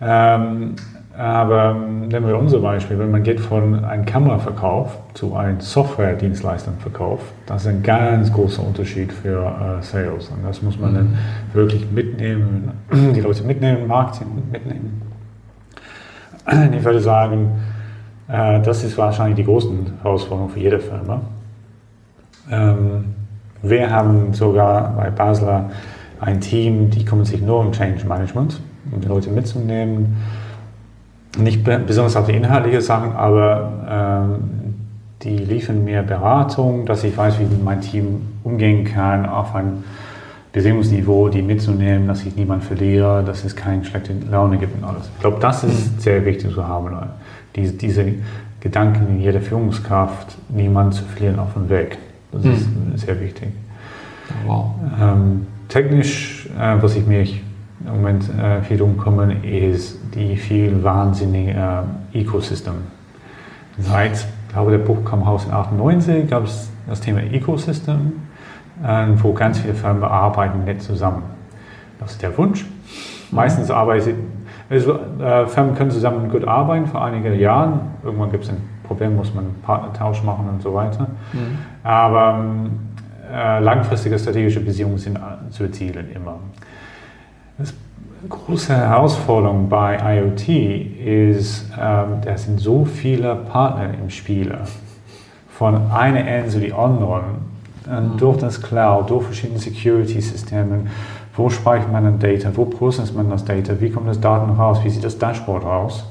Ähm, 0.00 0.74
äh, 0.74 0.91
Aber 1.22 1.76
ähm, 1.76 2.08
nehmen 2.08 2.26
wir 2.26 2.36
unser 2.36 2.58
Beispiel, 2.58 2.98
wenn 2.98 3.12
man 3.12 3.22
geht 3.22 3.38
von 3.38 3.84
einem 3.84 4.04
Kameraverkauf 4.04 4.98
zu 5.14 5.36
einem 5.36 5.60
Software-Dienstleistungsverkauf, 5.60 7.20
das 7.46 7.62
ist 7.62 7.68
ein 7.68 7.84
ganz 7.84 8.32
großer 8.32 8.66
Unterschied 8.66 9.12
für 9.12 9.44
äh, 9.44 9.82
Sales. 9.84 10.30
Und 10.30 10.44
das 10.44 10.62
muss 10.62 10.80
man 10.80 10.90
mhm. 10.90 10.96
dann 10.96 11.18
wirklich 11.52 11.88
mitnehmen, 11.92 12.72
die 12.92 13.20
Leute 13.20 13.44
mitnehmen, 13.44 13.86
Marketing 13.86 14.26
mitnehmen. 14.50 15.02
Ich 16.76 16.82
würde 16.82 16.98
sagen, 16.98 17.52
äh, 18.26 18.60
das 18.60 18.82
ist 18.82 18.98
wahrscheinlich 18.98 19.36
die 19.36 19.44
größte 19.44 19.72
Herausforderung 20.02 20.50
für 20.50 20.58
jede 20.58 20.80
Firma. 20.80 21.20
Ähm, 22.50 23.14
wir 23.62 23.88
haben 23.88 24.34
sogar 24.34 24.96
bei 24.96 25.08
Basler 25.10 25.70
ein 26.18 26.40
Team, 26.40 26.90
die 26.90 27.04
kümmert 27.04 27.28
sich 27.28 27.40
nur 27.40 27.60
um 27.60 27.70
Change 27.70 28.04
Management, 28.06 28.60
um 28.90 29.00
die 29.00 29.06
Leute 29.06 29.30
mitzunehmen. 29.30 30.16
Nicht 31.38 31.64
besonders 31.64 32.16
auf 32.16 32.26
die 32.26 32.32
inhaltlichen 32.32 32.82
Sachen, 32.82 33.12
aber 33.12 34.26
ähm, 34.28 34.74
die 35.22 35.38
liefern 35.38 35.84
mir 35.84 36.02
Beratung, 36.02 36.84
dass 36.84 37.04
ich 37.04 37.16
weiß, 37.16 37.38
wie 37.38 37.46
mein 37.64 37.80
Team 37.80 38.22
umgehen 38.44 38.84
kann 38.84 39.24
auf 39.26 39.54
ein 39.54 39.84
Beziehungsniveau, 40.52 41.30
die 41.30 41.40
mitzunehmen, 41.40 42.06
dass 42.06 42.24
ich 42.26 42.36
niemanden 42.36 42.66
verliere, 42.66 43.22
dass 43.24 43.44
es 43.44 43.56
keine 43.56 43.84
schlechte 43.84 44.12
Laune 44.30 44.58
gibt 44.58 44.76
und 44.76 44.84
alles. 44.84 45.08
Ich 45.14 45.20
glaube, 45.20 45.38
das 45.40 45.64
ist 45.64 45.96
mhm. 45.96 46.00
sehr 46.00 46.24
wichtig 46.26 46.52
zu 46.52 46.66
haben. 46.66 46.94
Diese, 47.56 47.72
diese 47.72 48.04
Gedanken 48.60 49.06
in 49.08 49.20
jeder 49.20 49.40
Führungskraft, 49.40 50.36
niemanden 50.50 50.92
zu 50.92 51.04
verlieren 51.04 51.38
auf 51.38 51.54
dem 51.54 51.70
Weg. 51.70 51.96
Das 52.32 52.44
ist 52.44 52.66
mhm. 52.68 52.96
sehr 52.96 53.18
wichtig. 53.20 53.48
Wow. 54.46 54.74
Ähm, 55.00 55.46
technisch, 55.68 56.48
äh, 56.58 56.76
was 56.80 56.96
ich 56.96 57.06
mir 57.06 57.26
im 57.86 57.94
Moment 57.94 58.28
äh, 58.30 58.62
viel 58.62 58.82
umkomme, 58.82 59.34
ist 59.44 59.98
die 60.14 60.36
viel 60.36 60.82
wahnsinnige 60.82 61.52
äh, 62.12 62.20
Ecosystem. 62.20 62.74
Seit, 63.78 64.12
ich 64.14 64.52
glaube, 64.52 64.70
der 64.72 64.78
Buch 64.78 65.04
kam 65.04 65.22
raus 65.22 65.44
in 65.46 65.52
98, 65.52 66.28
gab 66.28 66.44
es 66.44 66.70
das 66.88 67.00
Thema 67.00 67.20
Ecosystem, 67.20 68.12
äh, 68.84 69.06
wo 69.16 69.32
ganz 69.32 69.60
viele 69.60 69.74
Firmen 69.74 70.04
arbeiten 70.04 70.64
nett 70.64 70.82
zusammen. 70.82 71.22
Das 71.98 72.12
ist 72.12 72.22
der 72.22 72.36
Wunsch. 72.36 72.64
Meistens 73.30 73.70
arbeiten 73.70 74.14
also, 74.72 74.98
äh, 75.20 75.46
Firmen 75.46 75.74
können 75.74 75.90
zusammen 75.90 76.30
gut 76.30 76.46
arbeiten 76.46 76.86
für 76.86 77.00
einige 77.00 77.34
Jahre. 77.34 77.80
Irgendwann 78.02 78.30
gibt 78.30 78.44
es 78.44 78.50
ein 78.50 78.56
Problem, 78.84 79.16
muss 79.16 79.34
man 79.34 79.44
einen 79.44 79.62
Partnertausch 79.62 80.22
machen 80.22 80.48
und 80.48 80.62
so 80.62 80.72
weiter. 80.72 81.08
Mhm. 81.32 81.58
Aber 81.82 82.38
ähm, 82.38 82.70
äh, 83.30 83.60
langfristige 83.60 84.18
strategische 84.18 84.60
Beziehungen 84.60 84.98
sind 84.98 85.18
zu 85.50 85.64
erzielen 85.64 86.10
immer. 86.14 86.38
Das 87.62 87.74
große 88.28 88.76
Herausforderung 88.76 89.68
bei 89.68 90.18
IoT 90.18 90.48
ist, 90.48 91.66
ähm, 91.78 92.20
da 92.24 92.36
sind 92.36 92.60
so 92.60 92.84
viele 92.84 93.34
Partner 93.34 93.90
im 93.94 94.10
Spiel. 94.10 94.56
Von 95.48 95.90
einer 95.90 96.26
Ende 96.26 96.50
zu 96.50 96.60
die 96.60 96.72
anderen. 96.72 97.52
Mhm. 97.86 98.16
Durch 98.16 98.38
das 98.38 98.62
Cloud, 98.62 99.10
durch 99.10 99.24
verschiedene 99.24 99.58
Security-Systeme. 99.58 100.86
Wo 101.36 101.50
speichert 101.50 101.90
man 101.90 102.04
das 102.04 102.18
Data? 102.18 102.50
Wo 102.54 102.64
processt 102.64 103.16
man 103.16 103.28
das 103.30 103.44
Data? 103.44 103.80
Wie 103.80 103.90
kommt 103.90 104.08
das 104.08 104.20
Daten 104.20 104.52
raus? 104.52 104.78
Wie 104.84 104.90
sieht 104.90 105.04
das 105.04 105.18
Dashboard 105.18 105.64
aus? 105.64 106.04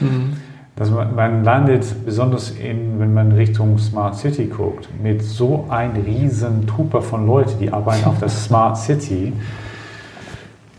Mhm 0.00 0.34
dass 0.76 0.90
man, 0.90 1.14
man, 1.14 1.44
landet, 1.44 1.84
besonders 2.04 2.50
in, 2.50 2.98
wenn 2.98 3.14
man 3.14 3.32
Richtung 3.32 3.78
Smart 3.78 4.16
City 4.16 4.46
guckt, 4.46 4.88
mit 5.00 5.22
so 5.22 5.66
einem 5.68 6.02
riesen 6.02 6.66
Trooper 6.66 7.00
von 7.00 7.26
Leuten, 7.26 7.58
die 7.60 7.72
arbeiten 7.72 8.06
auf 8.06 8.18
der 8.18 8.28
Smart 8.28 8.76
City. 8.76 9.32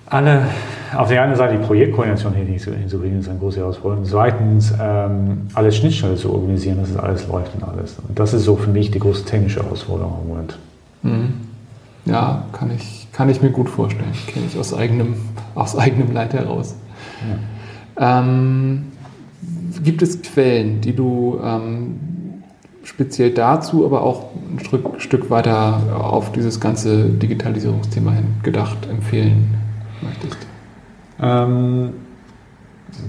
Alle, 0.07 0.43
auf 0.95 1.09
der 1.09 1.23
einen 1.23 1.35
Seite 1.35 1.57
die 1.57 1.65
Projektkoordination 1.65 2.33
hinzukriegen, 2.33 3.19
ist 3.19 3.27
eine 3.27 3.39
große 3.39 3.59
Herausforderung. 3.59 4.05
Zweitens, 4.05 4.73
ähm, 4.79 5.47
alle 5.55 5.71
Schnittstellen 5.71 6.15
zu 6.15 6.31
organisieren, 6.31 6.77
dass 6.79 6.91
es 6.91 6.97
alles 6.97 7.27
läuft 7.27 7.55
und 7.55 7.63
alles. 7.63 7.97
Und 8.07 8.17
das 8.19 8.33
ist 8.33 8.43
so 8.43 8.55
für 8.55 8.69
mich 8.69 8.91
die 8.91 8.99
große 8.99 9.25
technische 9.25 9.63
Herausforderung 9.63 10.19
im 10.21 10.27
Moment. 10.27 10.57
Mhm. 11.01 11.33
Ja, 12.05 12.45
kann 12.51 12.69
ich, 12.75 13.07
kann 13.13 13.29
ich 13.29 13.41
mir 13.41 13.49
gut 13.49 13.67
vorstellen. 13.67 14.11
Kenne 14.27 14.45
ich 14.45 14.59
aus 14.59 14.75
eigenem, 14.75 15.15
aus 15.55 15.75
eigenem 15.75 16.13
Leid 16.13 16.33
heraus. 16.33 16.75
Ja. 17.97 18.21
Ähm, 18.21 18.83
gibt 19.83 20.03
es 20.03 20.21
Quellen, 20.21 20.81
die 20.81 20.95
du 20.95 21.39
ähm, 21.43 22.43
speziell 22.83 23.31
dazu, 23.31 23.85
aber 23.85 24.03
auch 24.03 24.25
ein 24.35 24.59
Stück, 24.63 25.01
Stück 25.01 25.31
weiter 25.31 25.81
auf 25.99 26.31
dieses 26.31 26.59
ganze 26.59 27.05
Digitalisierungsthema 27.05 28.11
hin 28.11 28.25
gedacht 28.43 28.87
empfehlen 28.87 29.64
möchtest? 30.05 30.37
Ähm, 31.21 31.89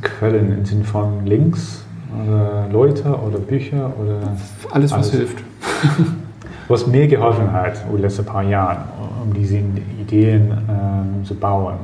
Quellen 0.02 0.58
im 0.58 0.64
Sinne 0.64 0.84
von 0.84 1.24
Links 1.26 1.84
oder 2.22 2.68
Leute 2.72 3.08
oder 3.08 3.38
Bücher 3.38 3.92
oder 4.00 4.36
alles, 4.70 4.92
was 4.92 4.98
alles. 4.98 5.10
hilft. 5.10 5.38
was 6.68 6.86
mir 6.86 7.06
geholfen 7.06 7.52
hat 7.52 7.82
in 7.86 7.92
den 7.92 8.02
letzten 8.02 8.24
paar 8.24 8.42
Jahren, 8.42 8.84
um 9.22 9.32
diese 9.32 9.58
Ideen 10.00 10.50
ähm, 10.68 11.24
zu 11.24 11.34
bauen, 11.34 11.76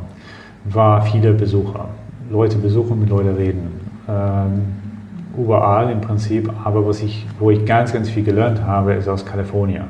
war 0.65 1.03
viele 1.03 1.33
Besucher. 1.33 1.89
Leute 2.31 2.57
besuchen, 2.57 3.01
mit 3.01 3.11
Leuten 3.11 3.35
reden. 3.37 3.81
Ähm, 4.09 4.63
überall 5.37 5.91
im 5.91 6.01
Prinzip, 6.01 6.51
aber 6.65 6.87
was 6.87 7.03
ich, 7.03 7.27
wo 7.39 7.51
ich 7.51 7.65
ganz, 7.65 7.93
ganz 7.93 8.09
viel 8.09 8.23
gelernt 8.23 8.63
habe, 8.63 8.95
ist 8.95 9.09
aus 9.09 9.25
Kalifornien. 9.25 9.85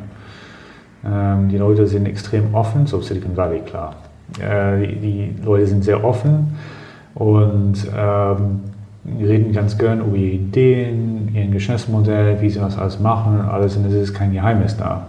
Ähm, 1.04 1.48
die 1.48 1.58
Leute 1.58 1.87
sind 1.87 2.06
extrem 2.06 2.54
offen, 2.54 2.87
so 2.87 3.00
Silicon 3.00 3.37
Valley, 3.37 3.61
klar. 3.61 3.96
Äh, 4.40 4.87
die, 4.87 5.35
Leute 5.44 5.66
sind 5.66 5.85
sehr 5.85 6.04
offen 6.04 6.56
und 7.14 7.74
ähm, 7.96 8.61
reden 9.20 9.52
ganz 9.52 9.76
gern 9.76 10.00
über 10.00 10.16
ihre 10.16 10.35
Ideen, 10.35 11.30
ihr 11.35 11.46
Geschäftsmodell, 11.46 12.40
wie 12.40 12.50
sie 12.50 12.61
das 12.61 12.78
alles 12.78 13.00
machen, 13.00 13.40
alles, 13.40 13.76
und 13.76 13.87
es 13.87 13.94
ist 13.94 14.14
kein 14.14 14.32
Geheimnis 14.32 14.76
da. 14.76 15.08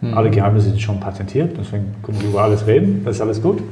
Mhm. 0.00 0.14
Alle 0.14 0.30
Geheimnisse 0.30 0.68
sind 0.68 0.80
schon 0.80 1.00
patentiert, 1.00 1.56
deswegen 1.58 1.94
können 2.02 2.20
wir 2.20 2.28
über 2.28 2.42
alles 2.42 2.66
reden, 2.66 3.02
das 3.04 3.16
ist 3.16 3.22
alles 3.22 3.42
gut. 3.42 3.62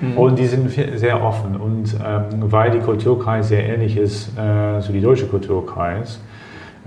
Mhm. 0.00 0.16
Und 0.16 0.38
die 0.38 0.46
sind 0.46 0.70
sehr 0.70 1.22
offen. 1.22 1.56
Und 1.56 1.94
ähm, 1.94 2.24
weil 2.50 2.70
die 2.70 2.78
Kulturkreis 2.78 3.48
sehr 3.48 3.68
ähnlich 3.68 3.96
ist 3.96 4.30
äh, 4.38 4.80
zu 4.80 4.92
die 4.92 5.00
deutsche 5.00 5.26
Kulturkreis, 5.26 6.20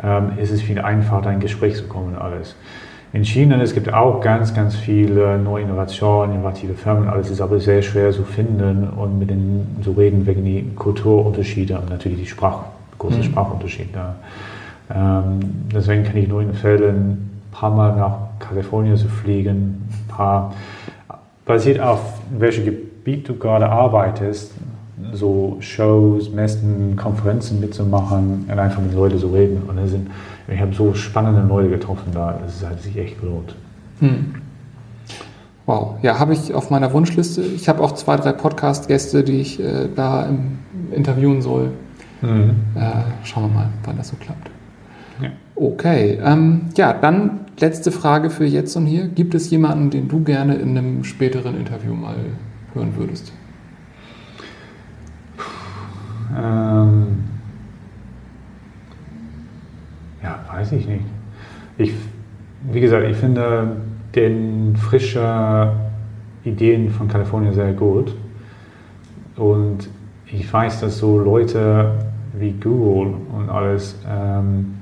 ähm, 0.02 0.32
ist 0.38 0.52
es 0.52 0.62
viel 0.62 0.80
einfacher, 0.80 1.24
in 1.24 1.36
ein 1.36 1.40
Gespräch 1.40 1.76
zu 1.76 1.84
kommen 1.84 2.16
und 2.16 2.22
alles. 2.22 2.56
In 3.14 3.24
China, 3.24 3.62
es 3.62 3.76
gibt 3.76 3.94
auch 3.94 4.22
ganz, 4.22 4.56
ganz 4.56 4.76
viele 4.76 5.38
neue 5.38 5.66
Innovationen, 5.66 6.34
innovative 6.34 6.74
Firmen, 6.74 7.08
alles 7.08 7.30
ist 7.30 7.42
aber 7.42 7.60
sehr 7.60 7.84
schwer 7.84 8.12
zu 8.12 8.24
finden 8.24 8.90
und 8.90 9.20
mit 9.20 9.30
denen 9.30 9.78
zu 9.84 9.92
reden 9.92 10.26
wegen 10.26 10.44
die 10.44 10.68
Kulturunterschiede 10.76 11.78
und 11.78 11.92
natürlich 11.92 12.22
die 12.22 12.26
Sprache, 12.26 12.66
große 12.98 13.18
mhm. 13.18 13.24
Sprachunterschiede. 13.24 14.16
Ähm, 14.92 15.40
deswegen 15.72 16.04
kann 16.04 16.18
ich 16.18 16.28
nur 16.28 16.42
empfehlen, 16.42 16.96
ein 16.96 17.52
paar 17.52 17.70
Mal 17.70 17.96
nach 17.96 18.18
Kalifornien 18.40 18.98
zu 18.98 19.08
fliegen, 19.08 19.88
ein 19.92 20.08
paar, 20.08 20.56
basiert 21.46 21.80
auf 21.80 22.20
welche 22.36 22.64
Gebiet 22.64 23.30
du 23.30 23.36
gerade 23.36 23.70
arbeitest, 23.70 24.54
so 25.12 25.58
Shows, 25.60 26.32
Messen, 26.32 26.96
Konferenzen 26.96 27.60
mitzumachen 27.60 28.46
und 28.50 28.60
einfach 28.60 28.82
mit 28.82 28.96
Leuten 28.96 29.20
zu 29.20 29.28
reden. 29.28 29.62
Und 29.68 29.88
sind, 29.88 30.10
ich 30.48 30.60
habe 30.60 30.74
so 30.74 30.94
spannende 30.94 31.42
Leute 31.42 31.70
getroffen 31.70 32.12
da, 32.14 32.40
das 32.44 32.66
hat 32.66 32.82
sich 32.82 32.98
echt 32.98 33.20
gelohnt. 33.20 33.56
Hm. 34.00 34.36
Wow, 35.66 35.96
ja, 36.02 36.20
habe 36.20 36.34
ich 36.34 36.54
auf 36.54 36.70
meiner 36.70 36.92
Wunschliste. 36.92 37.42
Ich 37.42 37.70
habe 37.70 37.82
auch 37.82 37.94
zwei, 37.94 38.18
drei 38.18 38.34
Podcast-Gäste, 38.34 39.24
die 39.24 39.40
ich 39.40 39.62
äh, 39.62 39.88
da 39.96 40.26
im, 40.26 40.60
interviewen 40.92 41.42
soll. 41.42 41.72
Mhm. 42.22 42.56
Äh, 42.76 43.26
schauen 43.26 43.44
wir 43.44 43.60
mal, 43.60 43.70
wann 43.86 43.98
das 43.98 44.10
so 44.10 44.18
klappt. 44.18 44.50
Ja. 45.22 45.30
Okay, 45.56 46.20
ähm, 46.22 46.64
ja, 46.76 46.92
dann 46.92 47.42
letzte 47.60 47.92
Frage 47.92 48.30
für 48.30 48.46
jetzt 48.46 48.76
und 48.76 48.86
hier. 48.86 49.08
Gibt 49.08 49.36
es 49.36 49.50
jemanden, 49.52 49.90
den 49.90 50.10
du 50.10 50.22
gerne 50.24 50.56
in 50.56 50.78
einem 50.78 51.04
späteren 51.06 51.56
Interview 51.58 51.94
mal 51.94 52.16
hören 52.74 52.96
würdest? 52.98 53.32
Ähm, 56.36 57.24
ja, 60.22 60.43
weiß 60.54 60.72
ich 60.74 60.88
nicht. 60.88 61.06
Ich, 61.78 61.94
wie 62.72 62.80
gesagt, 62.80 63.08
ich 63.08 63.18
finde 63.18 63.78
den 64.16 64.76
frischen 64.76 65.22
Ideen 66.44 66.90
von 66.90 67.08
Kalifornien 67.08 67.54
sehr 67.54 67.74
gut. 67.74 68.16
Und 69.36 69.90
ich 70.28 70.52
weiß, 70.52 70.82
dass 70.82 71.00
so 71.00 71.20
Leute 71.20 71.92
wie 72.34 72.52
Google 72.52 73.16
und 73.36 73.50
alles 73.50 73.96
ähm, 74.08 74.76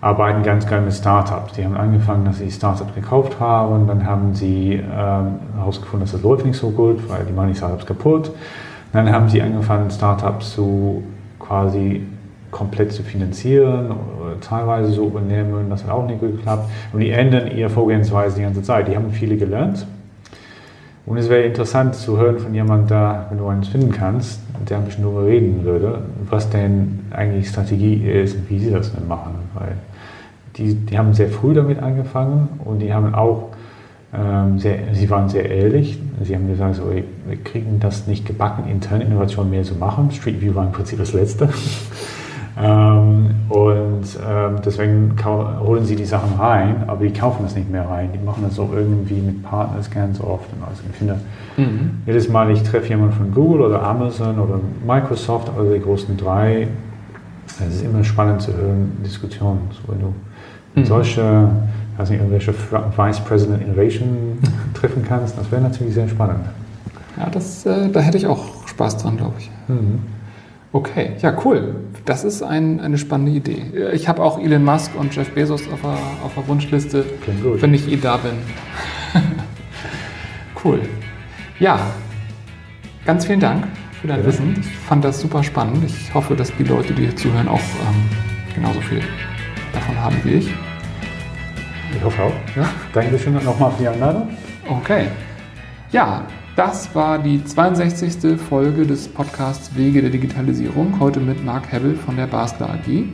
arbeiten 0.00 0.42
ganz 0.42 0.66
gerne 0.66 0.86
mit 0.86 0.94
Startups. 0.94 1.54
Die 1.54 1.64
haben 1.64 1.76
angefangen, 1.76 2.24
dass 2.24 2.38
sie 2.38 2.50
Startups 2.50 2.94
gekauft 2.94 3.40
haben, 3.40 3.86
dann 3.86 4.06
haben 4.06 4.34
sie 4.34 4.74
ähm, 4.74 5.38
herausgefunden, 5.56 6.00
dass 6.00 6.12
das 6.12 6.22
läuft 6.22 6.46
nicht 6.46 6.58
so 6.58 6.70
gut, 6.70 7.08
weil 7.08 7.24
die 7.24 7.32
machen 7.32 7.48
die 7.48 7.56
Startups 7.56 7.84
kaputt. 7.84 8.30
Dann 8.92 9.10
haben 9.10 9.28
sie 9.28 9.42
angefangen, 9.42 9.90
Startups 9.90 10.54
zu 10.54 11.02
quasi 11.38 12.06
komplett 12.50 12.92
zu 12.92 13.02
finanzieren 13.02 13.90
teilweise 14.40 14.92
zu 14.92 15.06
übernehmen. 15.06 15.68
Das 15.70 15.84
hat 15.84 15.90
auch 15.90 16.06
nicht 16.06 16.20
gut 16.20 16.36
geklappt. 16.36 16.70
Und 16.92 17.00
die 17.00 17.10
ändern 17.10 17.50
ihre 17.50 17.70
Vorgehensweise 17.70 18.36
die 18.36 18.42
ganze 18.42 18.62
Zeit. 18.62 18.88
Die 18.88 18.96
haben 18.96 19.10
viele 19.10 19.36
gelernt. 19.36 19.86
Und 21.06 21.16
es 21.16 21.30
wäre 21.30 21.42
interessant 21.42 21.94
zu 21.94 22.18
hören 22.18 22.38
von 22.38 22.54
jemandem 22.54 22.88
da, 22.88 23.26
wenn 23.30 23.38
du 23.38 23.46
eins 23.46 23.68
finden 23.68 23.92
kannst, 23.92 24.40
der 24.68 24.76
ein 24.76 24.84
bisschen 24.84 25.04
darüber 25.04 25.24
reden 25.24 25.64
würde, 25.64 26.02
was 26.28 26.50
denn 26.50 27.00
eigentlich 27.10 27.48
Strategie 27.48 27.94
ist 27.94 28.36
und 28.36 28.50
wie 28.50 28.58
sie 28.58 28.70
das 28.70 28.94
denn 28.94 29.08
machen. 29.08 29.36
Weil 29.54 29.76
die, 30.56 30.74
die 30.74 30.98
haben 30.98 31.14
sehr 31.14 31.30
früh 31.30 31.54
damit 31.54 31.78
angefangen 31.78 32.48
und 32.64 32.80
die 32.80 32.92
haben 32.92 33.14
auch 33.14 33.48
ähm, 34.12 34.58
sehr, 34.58 34.78
sie 34.92 35.08
waren 35.08 35.28
sehr 35.28 35.48
ehrlich. 35.50 35.98
Sie 36.22 36.34
haben 36.34 36.48
gesagt, 36.48 36.76
so, 36.76 36.90
wir 36.90 37.36
kriegen 37.42 37.78
das 37.80 38.06
nicht 38.06 38.26
gebacken, 38.26 38.70
interne 38.70 39.04
Innovation 39.04 39.48
mehr 39.48 39.62
zu 39.62 39.76
machen. 39.76 40.10
Street 40.10 40.40
View 40.40 40.54
war 40.54 40.64
im 40.64 40.72
Prinzip 40.72 40.98
das 40.98 41.12
Letzte. 41.12 41.48
Ähm, 42.60 43.30
und 43.48 44.04
ähm, 44.28 44.56
deswegen 44.64 45.14
holen 45.24 45.84
sie 45.84 45.96
die 45.96 46.04
Sachen 46.04 46.38
rein, 46.38 46.84
aber 46.86 47.04
die 47.04 47.12
kaufen 47.12 47.42
das 47.42 47.54
nicht 47.54 47.70
mehr 47.70 47.88
rein. 47.88 48.10
Die 48.12 48.24
machen 48.24 48.42
das 48.44 48.56
so 48.56 48.70
irgendwie 48.74 49.20
mit 49.20 49.42
Partners 49.42 49.90
ganz 49.90 50.20
oft. 50.20 50.52
Und 50.52 50.66
also 50.66 50.82
ich 50.90 50.96
finde, 50.96 51.16
mhm. 51.56 52.02
jedes 52.06 52.28
Mal, 52.28 52.50
ich 52.50 52.62
treffe 52.62 52.88
jemanden 52.88 53.14
von 53.14 53.32
Google 53.32 53.62
oder 53.62 53.82
Amazon 53.82 54.38
oder 54.38 54.60
Microsoft, 54.86 55.50
also 55.56 55.72
die 55.72 55.80
großen 55.80 56.16
drei, 56.16 56.68
es 57.46 57.76
ist 57.76 57.84
immer 57.84 58.04
spannend 58.04 58.42
zu 58.42 58.52
hören, 58.52 58.98
Diskussionen. 59.04 59.60
So, 59.70 59.92
wenn 59.92 60.00
du 60.00 60.14
mhm. 60.74 60.84
solche 60.84 61.48
weiß 61.98 62.10
nicht, 62.10 62.20
irgendwelche 62.20 62.54
Vice 62.54 63.20
President 63.20 63.62
Innovation 63.62 64.38
treffen 64.74 65.04
kannst. 65.06 65.36
Das 65.36 65.50
wäre 65.50 65.62
natürlich 65.62 65.94
sehr 65.94 66.08
spannend. 66.08 66.44
Ja, 67.16 67.28
das, 67.28 67.66
äh, 67.66 67.90
da 67.90 68.00
hätte 68.00 68.16
ich 68.16 68.26
auch 68.26 68.66
Spaß 68.68 68.98
dran, 68.98 69.16
glaube 69.16 69.34
ich. 69.38 69.50
Mhm. 69.66 70.00
Okay, 70.70 71.12
ja, 71.20 71.34
cool. 71.44 71.76
Das 72.04 72.24
ist 72.24 72.42
ein, 72.42 72.80
eine 72.80 72.98
spannende 72.98 73.32
Idee. 73.32 73.90
Ich 73.92 74.06
habe 74.06 74.22
auch 74.22 74.38
Elon 74.38 74.64
Musk 74.64 74.94
und 74.98 75.14
Jeff 75.16 75.30
Bezos 75.30 75.62
auf 75.72 75.80
der, 75.80 75.90
auf 76.24 76.34
der 76.36 76.46
Wunschliste, 76.46 77.06
wenn 77.42 77.72
ich 77.72 77.90
eh 77.90 77.96
da 77.96 78.18
bin. 78.18 78.32
cool. 80.64 80.80
Ja, 81.58 81.80
ganz 83.06 83.24
vielen 83.24 83.40
Dank 83.40 83.66
für 84.00 84.08
dein 84.08 84.20
ja. 84.20 84.26
Wissen. 84.26 84.56
Ich 84.60 84.76
fand 84.76 85.04
das 85.04 85.20
super 85.20 85.42
spannend. 85.42 85.84
Ich 85.86 86.12
hoffe, 86.12 86.36
dass 86.36 86.54
die 86.54 86.64
Leute, 86.64 86.92
die 86.92 87.04
hier 87.04 87.16
zuhören, 87.16 87.48
auch 87.48 87.58
ähm, 87.58 88.54
genauso 88.54 88.80
viel 88.82 89.02
davon 89.72 89.98
haben 89.98 90.16
wie 90.24 90.34
ich. 90.34 90.54
Ich 91.96 92.04
hoffe 92.04 92.24
auch. 92.24 92.56
Ja. 92.56 92.68
Dankeschön 92.92 93.32
nochmal 93.42 93.72
für 93.72 93.82
die 93.82 93.88
Einladung. 93.88 94.28
Okay. 94.68 95.06
Ja, 95.92 96.26
das 96.58 96.92
war 96.92 97.20
die 97.20 97.44
62. 97.44 98.36
Folge 98.36 98.84
des 98.84 99.06
Podcasts 99.06 99.76
Wege 99.76 100.02
der 100.02 100.10
Digitalisierung. 100.10 100.98
Heute 100.98 101.20
mit 101.20 101.44
Marc 101.44 101.70
Hebbel 101.70 101.94
von 101.94 102.16
der 102.16 102.26
Basler 102.26 102.70
AG. 102.70 103.04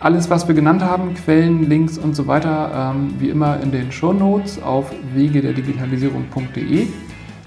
Alles, 0.00 0.30
was 0.30 0.48
wir 0.48 0.54
genannt 0.54 0.82
haben, 0.82 1.12
Quellen, 1.12 1.68
Links 1.68 1.98
und 1.98 2.16
so 2.16 2.26
weiter, 2.26 2.94
ähm, 2.94 3.12
wie 3.18 3.28
immer 3.28 3.60
in 3.60 3.70
den 3.70 3.92
Show 3.92 4.14
Notes 4.14 4.62
auf 4.62 4.90
wegederdigitalisierung.de. 5.14 6.86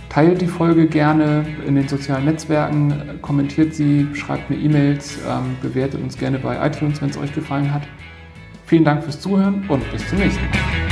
Teilt 0.10 0.40
die 0.40 0.48
Folge 0.48 0.86
gerne 0.86 1.46
in 1.66 1.74
den 1.74 1.88
sozialen 1.88 2.26
Netzwerken, 2.26 3.18
kommentiert 3.24 3.74
sie, 3.74 4.08
schreibt 4.14 4.52
mir 4.52 4.58
E-Mails, 4.58 5.18
ähm, 5.28 5.56
bewertet 5.64 6.00
uns 6.04 6.16
gerne 6.16 6.38
bei 6.38 6.64
iTunes, 6.64 7.02
wenn 7.02 7.10
es 7.10 7.18
euch 7.18 7.34
gefallen 7.34 7.74
hat. 7.74 7.88
Vielen 8.68 8.84
Dank 8.84 9.04
fürs 9.04 9.20
Zuhören 9.20 9.66
und 9.68 9.92
bis 9.92 10.08
zum 10.08 10.20
nächsten 10.20 10.44
Mal. 10.44 10.91